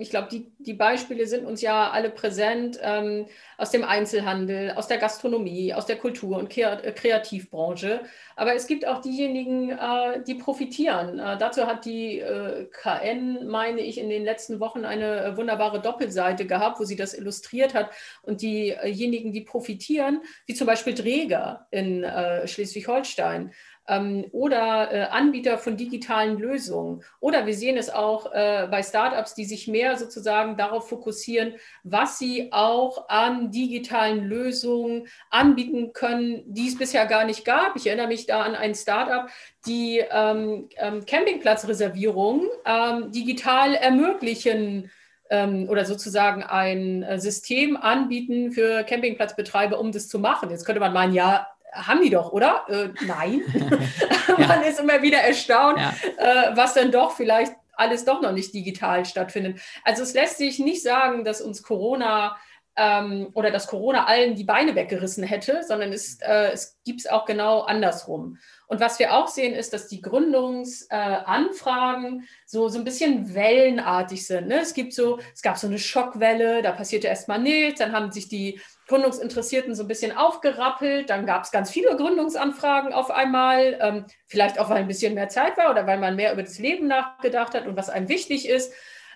ich 0.00 0.10
glaube, 0.10 0.28
die, 0.30 0.52
die 0.58 0.74
Beispiele 0.74 1.26
sind 1.26 1.46
uns 1.46 1.62
ja 1.62 1.90
alle 1.90 2.10
präsent 2.10 2.78
ähm, 2.82 3.26
aus 3.56 3.70
dem 3.70 3.84
Einzelhandel, 3.84 4.72
aus 4.72 4.86
der 4.86 4.98
Gastronomie, 4.98 5.72
aus 5.72 5.86
der 5.86 5.96
Kultur- 5.96 6.36
und 6.36 6.54
äh, 6.58 6.92
Kreativbranche. 6.92 8.00
Aber 8.34 8.54
es 8.54 8.66
gibt 8.66 8.86
auch 8.86 9.00
diejenigen, 9.00 9.70
äh, 9.70 10.22
die 10.26 10.34
profitieren. 10.34 11.18
Äh, 11.18 11.38
dazu 11.38 11.66
hat 11.66 11.86
die 11.86 12.18
äh, 12.18 12.66
KN, 12.70 13.46
meine 13.46 13.80
ich, 13.80 13.98
in 13.98 14.10
den 14.10 14.24
letzten 14.24 14.60
Wochen 14.60 14.84
eine 14.84 15.24
äh, 15.24 15.36
wunderbare 15.38 15.80
Doppelseite 15.80 16.46
gehabt, 16.46 16.78
wo 16.78 16.84
sie 16.84 16.96
das 16.96 17.14
illustriert 17.14 17.72
hat. 17.72 17.90
Und 18.22 18.42
diejenigen, 18.42 19.32
die 19.32 19.40
profitieren, 19.40 20.20
wie 20.44 20.54
zum 20.54 20.66
Beispiel 20.66 20.94
Dräger 20.94 21.66
in 21.70 22.04
äh, 22.04 22.46
Schleswig-Holstein, 22.46 23.52
ähm, 23.88 24.26
oder 24.32 24.92
äh, 24.92 25.02
Anbieter 25.10 25.58
von 25.58 25.76
digitalen 25.76 26.38
Lösungen. 26.38 27.02
Oder 27.20 27.46
wir 27.46 27.54
sehen 27.54 27.76
es 27.76 27.90
auch 27.90 28.32
äh, 28.32 28.68
bei 28.70 28.82
Startups, 28.82 29.34
die 29.34 29.44
sich 29.44 29.68
mehr 29.68 29.96
sozusagen 29.96 30.56
darauf 30.56 30.88
fokussieren, 30.88 31.54
was 31.84 32.18
sie 32.18 32.48
auch 32.52 33.08
an 33.08 33.50
digitalen 33.50 34.24
Lösungen 34.24 35.08
anbieten 35.30 35.92
können, 35.92 36.42
die 36.46 36.68
es 36.68 36.78
bisher 36.78 37.06
gar 37.06 37.24
nicht 37.24 37.44
gab. 37.44 37.76
Ich 37.76 37.86
erinnere 37.86 38.08
mich 38.08 38.26
da 38.26 38.42
an 38.42 38.54
ein 38.54 38.74
Startup, 38.74 39.28
die 39.66 40.02
ähm, 40.10 40.68
ähm, 40.76 41.04
Campingplatzreservierung 41.04 42.48
ähm, 42.64 43.10
digital 43.12 43.74
ermöglichen 43.74 44.90
ähm, 45.30 45.68
oder 45.68 45.84
sozusagen 45.84 46.42
ein 46.42 47.02
äh, 47.02 47.18
System 47.18 47.76
anbieten 47.76 48.52
für 48.52 48.84
Campingplatzbetreiber, 48.84 49.78
um 49.78 49.92
das 49.92 50.08
zu 50.08 50.18
machen. 50.18 50.50
Jetzt 50.50 50.64
könnte 50.64 50.80
man 50.80 50.92
meinen, 50.92 51.14
ja, 51.14 51.48
haben 51.76 52.02
die 52.02 52.10
doch, 52.10 52.32
oder? 52.32 52.64
Äh, 52.68 52.88
nein. 53.06 53.42
Man 54.38 54.62
ist 54.62 54.80
immer 54.80 55.02
wieder 55.02 55.18
erstaunt, 55.18 55.78
ja. 55.78 55.92
äh, 56.16 56.56
was 56.56 56.74
dann 56.74 56.90
doch 56.90 57.12
vielleicht 57.12 57.54
alles 57.76 58.04
doch 58.04 58.22
noch 58.22 58.32
nicht 58.32 58.54
digital 58.54 59.04
stattfindet. 59.04 59.60
Also 59.84 60.02
es 60.02 60.14
lässt 60.14 60.38
sich 60.38 60.58
nicht 60.58 60.82
sagen, 60.82 61.24
dass 61.24 61.42
uns 61.42 61.62
Corona 61.62 62.36
ähm, 62.76 63.28
oder 63.34 63.50
dass 63.50 63.66
Corona 63.66 64.06
allen 64.06 64.34
die 64.34 64.44
Beine 64.44 64.74
weggerissen 64.74 65.24
hätte, 65.24 65.62
sondern 65.62 65.92
es, 65.92 66.20
äh, 66.20 66.52
es 66.52 66.78
gibt 66.84 67.00
es 67.00 67.06
auch 67.06 67.24
genau 67.24 67.60
andersrum. 67.62 68.38
Und 68.68 68.80
was 68.80 68.98
wir 68.98 69.14
auch 69.14 69.28
sehen, 69.28 69.54
ist, 69.54 69.72
dass 69.72 69.86
die 69.86 70.02
Gründungsanfragen 70.02 72.20
äh, 72.20 72.24
so, 72.46 72.68
so 72.68 72.78
ein 72.78 72.84
bisschen 72.84 73.32
wellenartig 73.34 74.26
sind. 74.26 74.48
Ne? 74.48 74.60
Es 74.60 74.74
gibt 74.74 74.92
so, 74.92 75.20
es 75.32 75.42
gab 75.42 75.56
so 75.56 75.68
eine 75.68 75.78
Schockwelle, 75.78 76.62
da 76.62 76.72
passierte 76.72 77.06
erstmal 77.06 77.38
nichts, 77.38 77.78
dann 77.78 77.92
haben 77.92 78.10
sich 78.10 78.28
die 78.28 78.60
Gründungsinteressierten 78.88 79.74
so 79.74 79.84
ein 79.84 79.88
bisschen 79.88 80.16
aufgerappelt. 80.16 81.10
Dann 81.10 81.26
gab 81.26 81.44
es 81.44 81.50
ganz 81.50 81.70
viele 81.70 81.96
Gründungsanfragen 81.96 82.92
auf 82.92 83.10
einmal. 83.10 83.78
Ähm, 83.80 84.06
vielleicht 84.26 84.58
auch, 84.58 84.70
weil 84.70 84.78
ein 84.78 84.88
bisschen 84.88 85.14
mehr 85.14 85.28
Zeit 85.28 85.56
war 85.56 85.70
oder 85.70 85.86
weil 85.86 85.98
man 85.98 86.16
mehr 86.16 86.32
über 86.32 86.42
das 86.42 86.58
Leben 86.58 86.86
nachgedacht 86.86 87.54
hat 87.54 87.66
und 87.66 87.76
was 87.76 87.88
einem 87.88 88.08
wichtig 88.08 88.48
ist. 88.48 88.72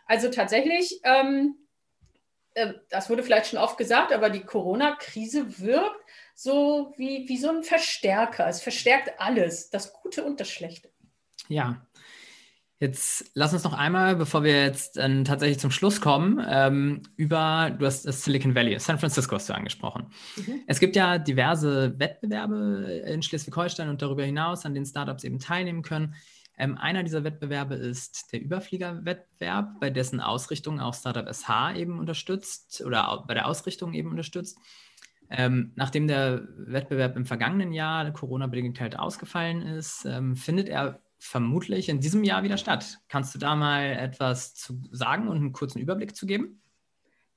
Also 0.06 0.28
tatsächlich, 0.28 1.00
ähm, 1.04 1.56
äh, 2.54 2.74
das 2.90 3.10
wurde 3.10 3.22
vielleicht 3.22 3.46
schon 3.46 3.60
oft 3.60 3.78
gesagt, 3.78 4.12
aber 4.12 4.30
die 4.30 4.44
Corona-Krise 4.44 5.60
wirkt 5.60 5.99
so 6.42 6.94
wie, 6.96 7.28
wie 7.28 7.36
so 7.36 7.50
ein 7.50 7.62
Verstärker. 7.62 8.48
Es 8.48 8.62
verstärkt 8.62 9.20
alles, 9.20 9.68
das 9.68 9.92
Gute 9.92 10.24
und 10.24 10.40
das 10.40 10.48
Schlechte. 10.48 10.90
Ja, 11.48 11.86
Jetzt 12.82 13.30
lass 13.34 13.52
uns 13.52 13.62
noch 13.62 13.74
einmal, 13.74 14.16
bevor 14.16 14.42
wir 14.42 14.64
jetzt 14.64 14.96
äh, 14.96 15.22
tatsächlich 15.22 15.58
zum 15.58 15.70
Schluss 15.70 16.00
kommen, 16.00 16.42
ähm, 16.48 17.02
über, 17.16 17.76
du 17.78 17.84
hast 17.84 18.06
das 18.06 18.24
Silicon 18.24 18.54
Valley, 18.54 18.78
San 18.80 18.98
Francisco 18.98 19.34
hast 19.34 19.50
du 19.50 19.54
angesprochen. 19.54 20.06
Mhm. 20.36 20.62
Es 20.66 20.80
gibt 20.80 20.96
ja 20.96 21.18
diverse 21.18 21.98
Wettbewerbe 21.98 23.02
in 23.06 23.22
Schleswig-Holstein 23.22 23.90
und 23.90 24.00
darüber 24.00 24.24
hinaus, 24.24 24.64
an 24.64 24.72
denen 24.72 24.86
Startups 24.86 25.24
eben 25.24 25.38
teilnehmen 25.38 25.82
können. 25.82 26.14
Ähm, 26.56 26.78
einer 26.78 27.02
dieser 27.02 27.22
Wettbewerbe 27.22 27.74
ist 27.74 28.32
der 28.32 28.40
Überflieger-Wettbewerb, 28.40 29.78
bei 29.78 29.90
dessen 29.90 30.20
Ausrichtung 30.20 30.80
auch 30.80 30.94
Startup 30.94 31.28
SH 31.28 31.74
eben 31.76 31.98
unterstützt 31.98 32.82
oder 32.86 33.24
bei 33.28 33.34
der 33.34 33.46
Ausrichtung 33.46 33.92
eben 33.92 34.08
unterstützt. 34.08 34.56
Ähm, 35.30 35.72
nachdem 35.76 36.08
der 36.08 36.48
Wettbewerb 36.56 37.16
im 37.16 37.24
vergangenen 37.24 37.72
Jahr 37.72 38.10
Corona-bedingt 38.12 38.80
halt 38.80 38.98
ausgefallen 38.98 39.62
ist, 39.62 40.04
ähm, 40.04 40.34
findet 40.34 40.68
er 40.68 41.00
vermutlich 41.18 41.88
in 41.88 42.00
diesem 42.00 42.24
Jahr 42.24 42.42
wieder 42.42 42.56
statt. 42.56 42.98
Kannst 43.08 43.34
du 43.34 43.38
da 43.38 43.54
mal 43.54 43.92
etwas 43.92 44.54
zu 44.54 44.82
sagen 44.90 45.28
und 45.28 45.36
einen 45.36 45.52
kurzen 45.52 45.78
Überblick 45.78 46.16
zu 46.16 46.26
geben? 46.26 46.60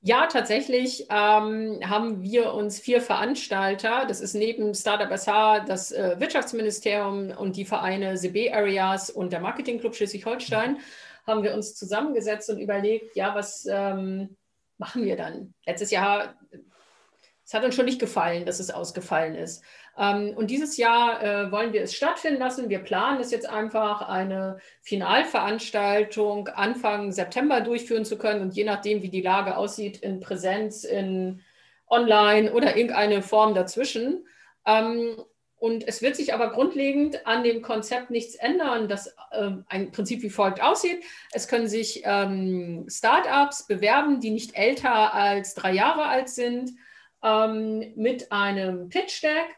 Ja, 0.06 0.26
tatsächlich 0.26 1.06
ähm, 1.08 1.80
haben 1.82 2.22
wir 2.22 2.52
uns 2.52 2.78
vier 2.78 3.00
Veranstalter, 3.00 4.04
das 4.06 4.20
ist 4.20 4.34
neben 4.34 4.74
Startup 4.74 5.10
SH 5.10 5.64
das 5.66 5.92
äh, 5.92 6.16
Wirtschaftsministerium 6.18 7.30
und 7.30 7.56
die 7.56 7.64
Vereine 7.64 8.14
CB 8.14 8.52
Areas 8.52 9.08
und 9.08 9.32
der 9.32 9.40
Marketingclub 9.40 9.94
Schleswig-Holstein, 9.94 10.78
haben 11.26 11.42
wir 11.42 11.54
uns 11.54 11.74
zusammengesetzt 11.74 12.50
und 12.50 12.58
überlegt, 12.58 13.16
ja, 13.16 13.34
was 13.34 13.66
ähm, 13.70 14.36
machen 14.76 15.04
wir 15.04 15.16
dann? 15.16 15.54
Letztes 15.64 15.90
Jahr, 15.90 16.34
es 17.44 17.52
hat 17.52 17.64
uns 17.64 17.74
schon 17.74 17.84
nicht 17.84 18.00
gefallen, 18.00 18.46
dass 18.46 18.60
es 18.60 18.70
ausgefallen 18.70 19.34
ist. 19.34 19.62
Ähm, 19.98 20.34
und 20.36 20.50
dieses 20.50 20.76
Jahr 20.76 21.22
äh, 21.22 21.52
wollen 21.52 21.72
wir 21.72 21.82
es 21.82 21.94
stattfinden 21.94 22.40
lassen. 22.40 22.70
Wir 22.70 22.78
planen 22.78 23.20
es 23.20 23.30
jetzt 23.30 23.48
einfach, 23.48 24.08
eine 24.08 24.58
Finalveranstaltung 24.82 26.48
Anfang 26.48 27.12
September 27.12 27.60
durchführen 27.60 28.04
zu 28.04 28.16
können. 28.16 28.40
Und 28.40 28.54
je 28.54 28.64
nachdem, 28.64 29.02
wie 29.02 29.10
die 29.10 29.22
Lage 29.22 29.56
aussieht, 29.56 29.98
in 29.98 30.20
Präsenz, 30.20 30.84
in 30.84 31.42
Online 31.88 32.52
oder 32.52 32.76
irgendeine 32.76 33.22
Form 33.22 33.54
dazwischen. 33.54 34.26
Ähm, 34.66 35.16
und 35.58 35.86
es 35.86 36.02
wird 36.02 36.16
sich 36.16 36.34
aber 36.34 36.50
grundlegend 36.50 37.26
an 37.26 37.42
dem 37.42 37.62
Konzept 37.62 38.10
nichts 38.10 38.34
ändern, 38.34 38.88
das 38.88 39.06
äh, 39.30 39.50
ein 39.68 39.92
Prinzip 39.92 40.22
wie 40.22 40.30
folgt 40.30 40.62
aussieht. 40.62 41.02
Es 41.32 41.48
können 41.48 41.68
sich 41.68 42.02
ähm, 42.04 42.86
Startups 42.88 43.66
bewerben, 43.66 44.20
die 44.20 44.30
nicht 44.30 44.56
älter 44.56 45.14
als 45.14 45.54
drei 45.54 45.72
Jahre 45.72 46.04
alt 46.04 46.28
sind, 46.28 46.72
ähm, 47.24 47.92
mit 47.96 48.30
einem 48.30 48.88
Pitch 48.88 49.22
Deck 49.22 49.56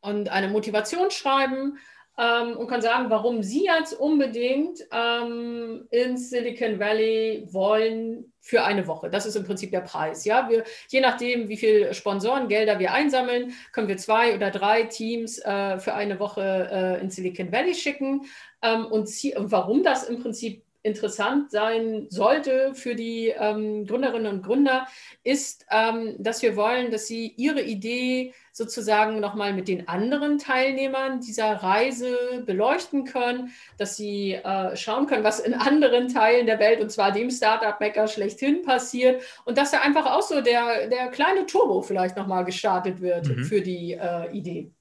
und 0.00 0.28
eine 0.28 0.48
Motivation 0.48 1.10
schreiben 1.10 1.78
ähm, 2.18 2.56
und 2.56 2.66
kann 2.66 2.82
sagen, 2.82 3.10
warum 3.10 3.42
Sie 3.42 3.64
jetzt 3.64 3.92
unbedingt 3.94 4.80
ähm, 4.92 5.86
ins 5.90 6.30
Silicon 6.30 6.80
Valley 6.80 7.46
wollen 7.50 8.32
für 8.40 8.64
eine 8.64 8.86
Woche. 8.88 9.08
Das 9.08 9.24
ist 9.24 9.36
im 9.36 9.44
Prinzip 9.44 9.70
der 9.70 9.82
Preis. 9.82 10.24
Ja? 10.24 10.48
Wir, 10.50 10.64
je 10.88 11.00
nachdem, 11.00 11.48
wie 11.48 11.56
viel 11.56 11.94
Sponsorengelder 11.94 12.78
wir 12.80 12.92
einsammeln, 12.92 13.54
können 13.72 13.88
wir 13.88 13.98
zwei 13.98 14.34
oder 14.34 14.50
drei 14.50 14.84
Teams 14.84 15.38
äh, 15.38 15.78
für 15.78 15.94
eine 15.94 16.18
Woche 16.18 16.68
äh, 16.72 17.00
ins 17.00 17.14
Silicon 17.14 17.52
Valley 17.52 17.74
schicken. 17.74 18.26
Ähm, 18.62 18.86
und, 18.86 19.08
und 19.36 19.52
warum 19.52 19.84
das 19.84 20.02
im 20.04 20.20
Prinzip 20.20 20.64
interessant 20.82 21.50
sein 21.50 22.06
sollte 22.10 22.74
für 22.74 22.94
die 22.94 23.28
ähm, 23.36 23.86
Gründerinnen 23.86 24.32
und 24.32 24.42
Gründer, 24.42 24.86
ist, 25.24 25.66
ähm, 25.70 26.14
dass 26.18 26.42
wir 26.42 26.56
wollen, 26.56 26.90
dass 26.90 27.06
sie 27.06 27.34
ihre 27.36 27.62
Idee 27.62 28.32
sozusagen 28.52 29.20
nochmal 29.20 29.52
mit 29.52 29.68
den 29.68 29.86
anderen 29.88 30.38
Teilnehmern 30.38 31.20
dieser 31.20 31.52
Reise 31.52 32.42
beleuchten 32.44 33.04
können, 33.04 33.52
dass 33.76 33.96
sie 33.96 34.32
äh, 34.32 34.76
schauen 34.76 35.06
können, 35.06 35.24
was 35.24 35.40
in 35.40 35.54
anderen 35.54 36.08
Teilen 36.08 36.46
der 36.46 36.58
Welt, 36.58 36.80
und 36.80 36.90
zwar 36.90 37.12
dem 37.12 37.30
Startup-Mecker 37.30 38.08
schlechthin 38.08 38.62
passiert 38.62 39.22
und 39.44 39.58
dass 39.58 39.70
da 39.70 39.80
einfach 39.80 40.06
auch 40.06 40.22
so 40.22 40.40
der, 40.40 40.88
der 40.88 41.08
kleine 41.08 41.46
Turbo 41.46 41.82
vielleicht 41.82 42.16
nochmal 42.16 42.44
gestartet 42.44 43.00
wird 43.00 43.28
mhm. 43.28 43.44
für 43.44 43.60
die 43.60 43.92
äh, 43.92 44.30
Idee. 44.32 44.72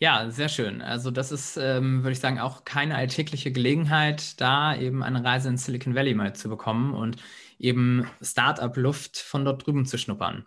Ja, 0.00 0.30
sehr 0.30 0.48
schön. 0.48 0.80
Also 0.80 1.10
das 1.10 1.32
ist, 1.32 1.56
ähm, 1.56 2.04
würde 2.04 2.12
ich 2.12 2.20
sagen, 2.20 2.38
auch 2.38 2.64
keine 2.64 2.94
alltägliche 2.94 3.50
Gelegenheit, 3.50 4.40
da 4.40 4.76
eben 4.76 5.02
eine 5.02 5.24
Reise 5.24 5.48
in 5.48 5.56
Silicon 5.56 5.96
Valley 5.96 6.14
mal 6.14 6.34
zu 6.36 6.48
bekommen 6.48 6.94
und 6.94 7.16
eben 7.58 8.08
Startup-Luft 8.22 9.18
von 9.18 9.44
dort 9.44 9.66
drüben 9.66 9.86
zu 9.86 9.98
schnuppern. 9.98 10.46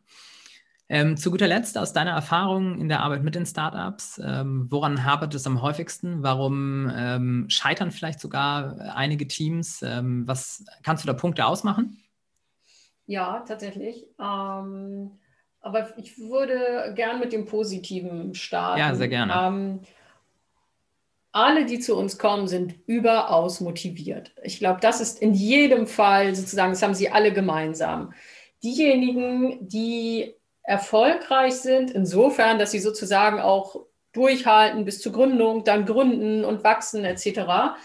Ähm, 0.87 1.17
zu 1.17 1.31
guter 1.31 1.47
Letzt, 1.47 1.77
aus 1.77 1.93
deiner 1.93 2.11
Erfahrung 2.11 2.79
in 2.79 2.89
der 2.89 3.01
Arbeit 3.01 3.23
mit 3.23 3.35
den 3.35 3.45
Startups, 3.45 4.21
ähm, 4.23 4.67
woran 4.69 5.05
hapert 5.05 5.33
es 5.35 5.47
am 5.47 5.61
häufigsten? 5.61 6.23
Warum 6.23 6.89
ähm, 6.93 7.45
scheitern 7.49 7.91
vielleicht 7.91 8.21
sogar 8.21 8.77
einige 8.95 9.27
Teams? 9.27 9.81
Ähm, 9.81 10.27
was 10.27 10.65
kannst 10.83 11.03
du 11.03 11.07
da 11.07 11.13
Punkte 11.13 11.45
ausmachen? 11.45 11.97
Ja, 13.05 13.41
tatsächlich. 13.47 14.07
Ähm, 14.19 15.19
aber 15.61 15.97
ich 15.97 16.17
würde 16.17 16.93
gern 16.95 17.19
mit 17.19 17.33
dem 17.33 17.45
Positiven 17.45 18.33
starten. 18.33 18.79
Ja, 18.79 18.95
sehr 18.95 19.07
gerne. 19.07 19.33
Ähm, 19.33 19.79
alle, 21.31 21.65
die 21.65 21.79
zu 21.79 21.95
uns 21.95 22.17
kommen, 22.17 22.47
sind 22.47 22.75
überaus 22.87 23.61
motiviert. 23.61 24.33
Ich 24.43 24.59
glaube, 24.59 24.79
das 24.81 24.99
ist 24.99 25.21
in 25.21 25.33
jedem 25.33 25.87
Fall 25.87 26.35
sozusagen, 26.35 26.71
das 26.71 26.81
haben 26.81 26.93
sie 26.93 27.09
alle 27.09 27.31
gemeinsam. 27.31 28.13
Diejenigen, 28.63 29.67
die 29.67 30.35
erfolgreich 30.63 31.55
sind, 31.55 31.91
insofern, 31.91 32.59
dass 32.59 32.71
sie 32.71 32.79
sozusagen 32.79 33.39
auch 33.39 33.77
durchhalten 34.11 34.83
bis 34.83 34.99
zur 34.99 35.13
Gründung, 35.13 35.63
dann 35.63 35.85
gründen 35.85 36.43
und 36.43 36.63
wachsen 36.63 37.05
etc., 37.05 37.77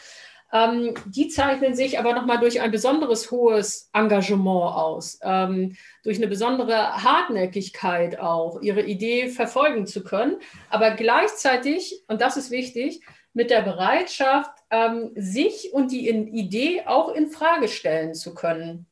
ähm, 0.52 0.94
die 1.06 1.28
zeichnen 1.28 1.74
sich 1.74 1.98
aber 1.98 2.14
nochmal 2.14 2.38
durch 2.38 2.60
ein 2.60 2.70
besonderes 2.70 3.30
hohes 3.30 3.90
Engagement 3.92 4.74
aus, 4.74 5.18
ähm, 5.22 5.76
durch 6.04 6.18
eine 6.18 6.28
besondere 6.28 7.02
Hartnäckigkeit 7.02 8.20
auch, 8.20 8.60
ihre 8.60 8.82
Idee 8.82 9.28
verfolgen 9.28 9.86
zu 9.86 10.04
können, 10.04 10.36
aber 10.70 10.92
gleichzeitig, 10.92 12.04
und 12.08 12.20
das 12.20 12.36
ist 12.36 12.50
wichtig, 12.50 13.00
mit 13.32 13.50
der 13.50 13.62
Bereitschaft, 13.62 14.50
ähm, 14.70 15.10
sich 15.14 15.72
und 15.72 15.92
die 15.92 16.08
Idee 16.08 16.84
auch 16.86 17.12
in 17.12 17.28
Frage 17.28 17.68
stellen 17.68 18.14
zu 18.14 18.34
können. 18.34 18.86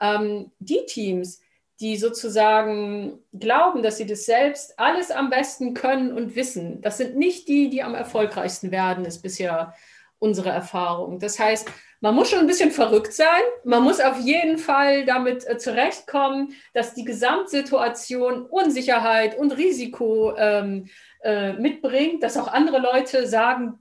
Ähm, 0.00 0.50
die 0.58 0.86
Teams, 0.86 1.40
die 1.80 1.96
sozusagen 1.96 3.18
glauben, 3.34 3.82
dass 3.82 3.98
sie 3.98 4.06
das 4.06 4.24
selbst 4.24 4.78
alles 4.78 5.10
am 5.10 5.28
besten 5.28 5.74
können 5.74 6.12
und 6.12 6.36
wissen, 6.36 6.80
das 6.80 6.96
sind 6.96 7.16
nicht 7.16 7.48
die, 7.48 7.68
die 7.68 7.82
am 7.82 7.94
erfolgreichsten 7.94 8.70
werden, 8.70 9.04
ist 9.04 9.20
bisher 9.20 9.74
unsere 10.18 10.50
Erfahrung. 10.50 11.18
Das 11.18 11.38
heißt, 11.38 11.68
man 12.00 12.14
muss 12.14 12.30
schon 12.30 12.40
ein 12.40 12.46
bisschen 12.46 12.70
verrückt 12.70 13.12
sein. 13.12 13.42
Man 13.64 13.82
muss 13.82 14.00
auf 14.00 14.20
jeden 14.20 14.58
Fall 14.58 15.04
damit 15.04 15.46
äh, 15.46 15.58
zurechtkommen, 15.58 16.54
dass 16.74 16.94
die 16.94 17.04
Gesamtsituation 17.04 18.46
Unsicherheit 18.46 19.36
und 19.38 19.52
Risiko 19.52 20.34
ähm, 20.36 20.88
äh, 21.22 21.54
mitbringt, 21.54 22.22
dass 22.22 22.36
auch 22.36 22.48
andere 22.48 22.78
Leute 22.78 23.26
sagen, 23.26 23.78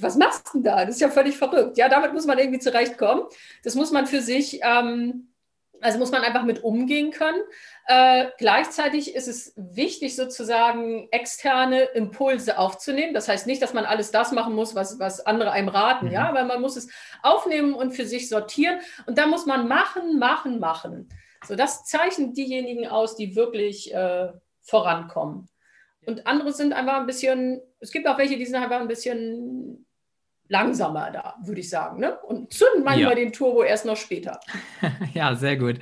was 0.00 0.16
machst 0.16 0.48
du 0.48 0.58
denn 0.58 0.64
da? 0.64 0.84
Das 0.84 0.94
ist 0.94 1.00
ja 1.00 1.10
völlig 1.10 1.36
verrückt. 1.36 1.76
Ja, 1.76 1.88
damit 1.88 2.12
muss 2.12 2.26
man 2.26 2.38
irgendwie 2.38 2.60
zurechtkommen. 2.60 3.24
Das 3.64 3.74
muss 3.74 3.90
man 3.90 4.06
für 4.06 4.20
sich 4.20 4.60
ähm, 4.62 5.27
also 5.80 5.98
muss 5.98 6.10
man 6.10 6.22
einfach 6.22 6.44
mit 6.44 6.64
umgehen 6.64 7.10
können. 7.10 7.40
Äh, 7.86 8.26
gleichzeitig 8.38 9.14
ist 9.14 9.28
es 9.28 9.52
wichtig, 9.56 10.16
sozusagen 10.16 11.08
externe 11.10 11.82
Impulse 11.82 12.58
aufzunehmen. 12.58 13.14
Das 13.14 13.28
heißt 13.28 13.46
nicht, 13.46 13.62
dass 13.62 13.74
man 13.74 13.84
alles 13.84 14.10
das 14.10 14.32
machen 14.32 14.54
muss, 14.54 14.74
was, 14.74 14.98
was 14.98 15.24
andere 15.24 15.52
einem 15.52 15.68
raten, 15.68 16.06
mhm. 16.06 16.12
ja, 16.12 16.34
weil 16.34 16.44
man 16.44 16.60
muss 16.60 16.76
es 16.76 16.88
aufnehmen 17.22 17.74
und 17.74 17.92
für 17.92 18.06
sich 18.06 18.28
sortieren. 18.28 18.80
Und 19.06 19.18
da 19.18 19.26
muss 19.26 19.46
man 19.46 19.68
machen, 19.68 20.18
machen, 20.18 20.58
machen. 20.58 21.08
So, 21.46 21.54
das 21.54 21.84
zeichnet 21.84 22.36
diejenigen 22.36 22.86
aus, 22.86 23.16
die 23.16 23.36
wirklich 23.36 23.94
äh, 23.94 24.28
vorankommen. 24.62 25.48
Und 26.06 26.26
andere 26.26 26.52
sind 26.52 26.72
einfach 26.72 26.96
ein 26.96 27.06
bisschen, 27.06 27.60
es 27.80 27.92
gibt 27.92 28.08
auch 28.08 28.18
welche, 28.18 28.36
die 28.36 28.46
sind 28.46 28.56
einfach 28.56 28.80
ein 28.80 28.88
bisschen 28.88 29.86
langsamer 30.48 31.10
da, 31.10 31.36
würde 31.42 31.60
ich 31.60 31.70
sagen. 31.70 32.00
Ne? 32.00 32.18
Und 32.20 32.52
zünden 32.52 32.84
manchmal 32.84 33.10
ja. 33.10 33.14
den 33.14 33.32
Turbo 33.32 33.62
erst 33.62 33.84
noch 33.84 33.96
später. 33.96 34.40
ja, 35.14 35.34
sehr 35.34 35.56
gut. 35.56 35.78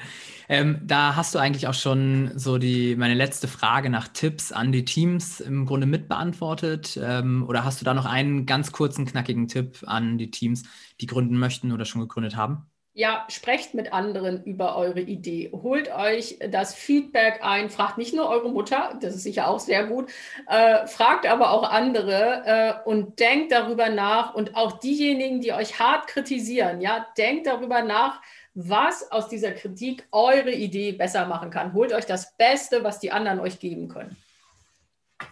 Ähm, 0.48 0.80
da 0.84 1.16
hast 1.16 1.34
du 1.34 1.38
eigentlich 1.38 1.66
auch 1.66 1.74
schon 1.74 2.32
so 2.36 2.58
die 2.58 2.94
meine 2.94 3.14
letzte 3.14 3.48
Frage 3.48 3.90
nach 3.90 4.08
Tipps 4.08 4.52
an 4.52 4.70
die 4.70 4.84
Teams 4.84 5.40
im 5.40 5.66
Grunde 5.66 5.86
mitbeantwortet. 5.86 6.98
Ähm, 7.02 7.44
oder 7.48 7.64
hast 7.64 7.80
du 7.80 7.84
da 7.84 7.94
noch 7.94 8.06
einen 8.06 8.46
ganz 8.46 8.72
kurzen, 8.72 9.06
knackigen 9.06 9.48
Tipp 9.48 9.82
an 9.86 10.18
die 10.18 10.30
Teams, 10.30 10.64
die 11.00 11.06
gründen 11.06 11.38
möchten 11.38 11.72
oder 11.72 11.84
schon 11.84 12.00
gegründet 12.00 12.36
haben? 12.36 12.66
Ja, 12.96 13.26
sprecht 13.28 13.74
mit 13.74 13.92
anderen 13.92 14.42
über 14.44 14.74
eure 14.74 15.00
Idee. 15.02 15.50
Holt 15.52 15.94
euch 15.94 16.38
das 16.50 16.74
Feedback 16.74 17.40
ein. 17.42 17.68
Fragt 17.68 17.98
nicht 17.98 18.14
nur 18.14 18.26
eure 18.26 18.50
Mutter, 18.50 18.98
das 19.02 19.14
ist 19.14 19.22
sicher 19.22 19.48
auch 19.48 19.60
sehr 19.60 19.86
gut, 19.86 20.10
äh, 20.48 20.86
fragt 20.86 21.26
aber 21.26 21.50
auch 21.50 21.70
andere 21.70 22.42
äh, 22.46 22.88
und 22.88 23.20
denkt 23.20 23.52
darüber 23.52 23.90
nach. 23.90 24.34
Und 24.34 24.56
auch 24.56 24.80
diejenigen, 24.80 25.42
die 25.42 25.52
euch 25.52 25.78
hart 25.78 26.06
kritisieren, 26.06 26.80
ja, 26.80 27.06
denkt 27.18 27.46
darüber 27.46 27.82
nach, 27.82 28.22
was 28.54 29.12
aus 29.12 29.28
dieser 29.28 29.52
Kritik 29.52 30.06
eure 30.10 30.52
Idee 30.52 30.92
besser 30.92 31.26
machen 31.26 31.50
kann. 31.50 31.74
Holt 31.74 31.92
euch 31.92 32.06
das 32.06 32.34
Beste, 32.38 32.82
was 32.82 32.98
die 32.98 33.12
anderen 33.12 33.40
euch 33.40 33.60
geben 33.60 33.88
können. 33.88 34.16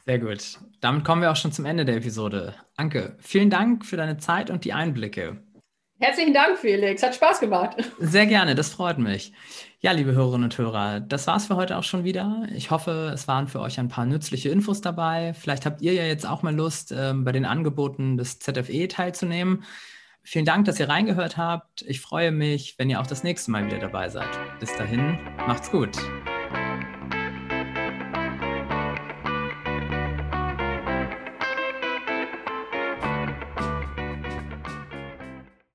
Sehr 0.05 0.19
gut. 0.19 0.59
Damit 0.83 1.05
kommen 1.05 1.23
wir 1.23 1.33
auch 1.33 1.37
schon 1.37 1.53
zum 1.53 1.65
Ende 1.65 1.87
der 1.87 1.97
Episode. 1.97 2.55
Anke, 2.77 3.17
vielen 3.21 3.49
Dank 3.49 3.87
für 3.87 3.97
deine 3.97 4.19
Zeit 4.19 4.51
und 4.51 4.67
die 4.67 4.75
Einblicke. 4.75 5.39
Herzlichen 6.05 6.35
Dank, 6.35 6.59
Felix. 6.59 7.03
Hat 7.03 7.15
Spaß 7.15 7.41
gemacht. 7.41 7.77
Sehr 7.99 8.27
gerne, 8.27 8.55
das 8.55 8.69
freut 8.69 8.99
mich. 8.99 9.33
Ja, 9.81 9.93
liebe 9.93 10.13
Hörerinnen 10.13 10.45
und 10.45 10.59
Hörer, 10.59 11.01
das 11.01 11.27
war's 11.27 11.47
für 11.47 11.57
heute 11.57 11.79
auch 11.79 11.83
schon 11.83 12.05
wieder. 12.05 12.47
Ich 12.55 12.71
hoffe, 12.71 13.11
es 13.15 13.27
waren 13.27 13.49
für 13.49 13.61
euch 13.61 13.81
ein 13.81 13.89
paar 13.89 14.05
nützliche 14.05 14.51
Infos 14.51 14.83
dabei. 14.83 15.33
Vielleicht 15.33 15.65
habt 15.65 15.81
ihr 15.81 15.95
ja 15.95 16.05
jetzt 16.05 16.27
auch 16.27 16.43
mal 16.43 16.55
Lust, 16.55 16.93
ähm, 16.95 17.25
bei 17.25 17.33
den 17.33 17.47
Angeboten 17.47 18.19
des 18.19 18.39
ZFE 18.39 18.87
teilzunehmen. 18.87 19.65
Vielen 20.23 20.45
Dank, 20.45 20.67
dass 20.67 20.79
ihr 20.79 20.91
reingehört 20.91 21.39
habt. 21.39 21.81
Ich 21.89 22.03
freue 22.03 22.33
mich, 22.33 22.75
wenn 22.77 22.91
ihr 22.91 23.01
auch 23.01 23.07
das 23.07 23.25
nächste 23.25 23.51
Mal 23.51 23.65
wieder 23.65 23.79
dabei 23.79 24.11
seid. 24.11 24.29
Bis 24.61 24.77
dahin, 24.77 25.19
macht's 25.47 25.71
gut. 25.71 25.97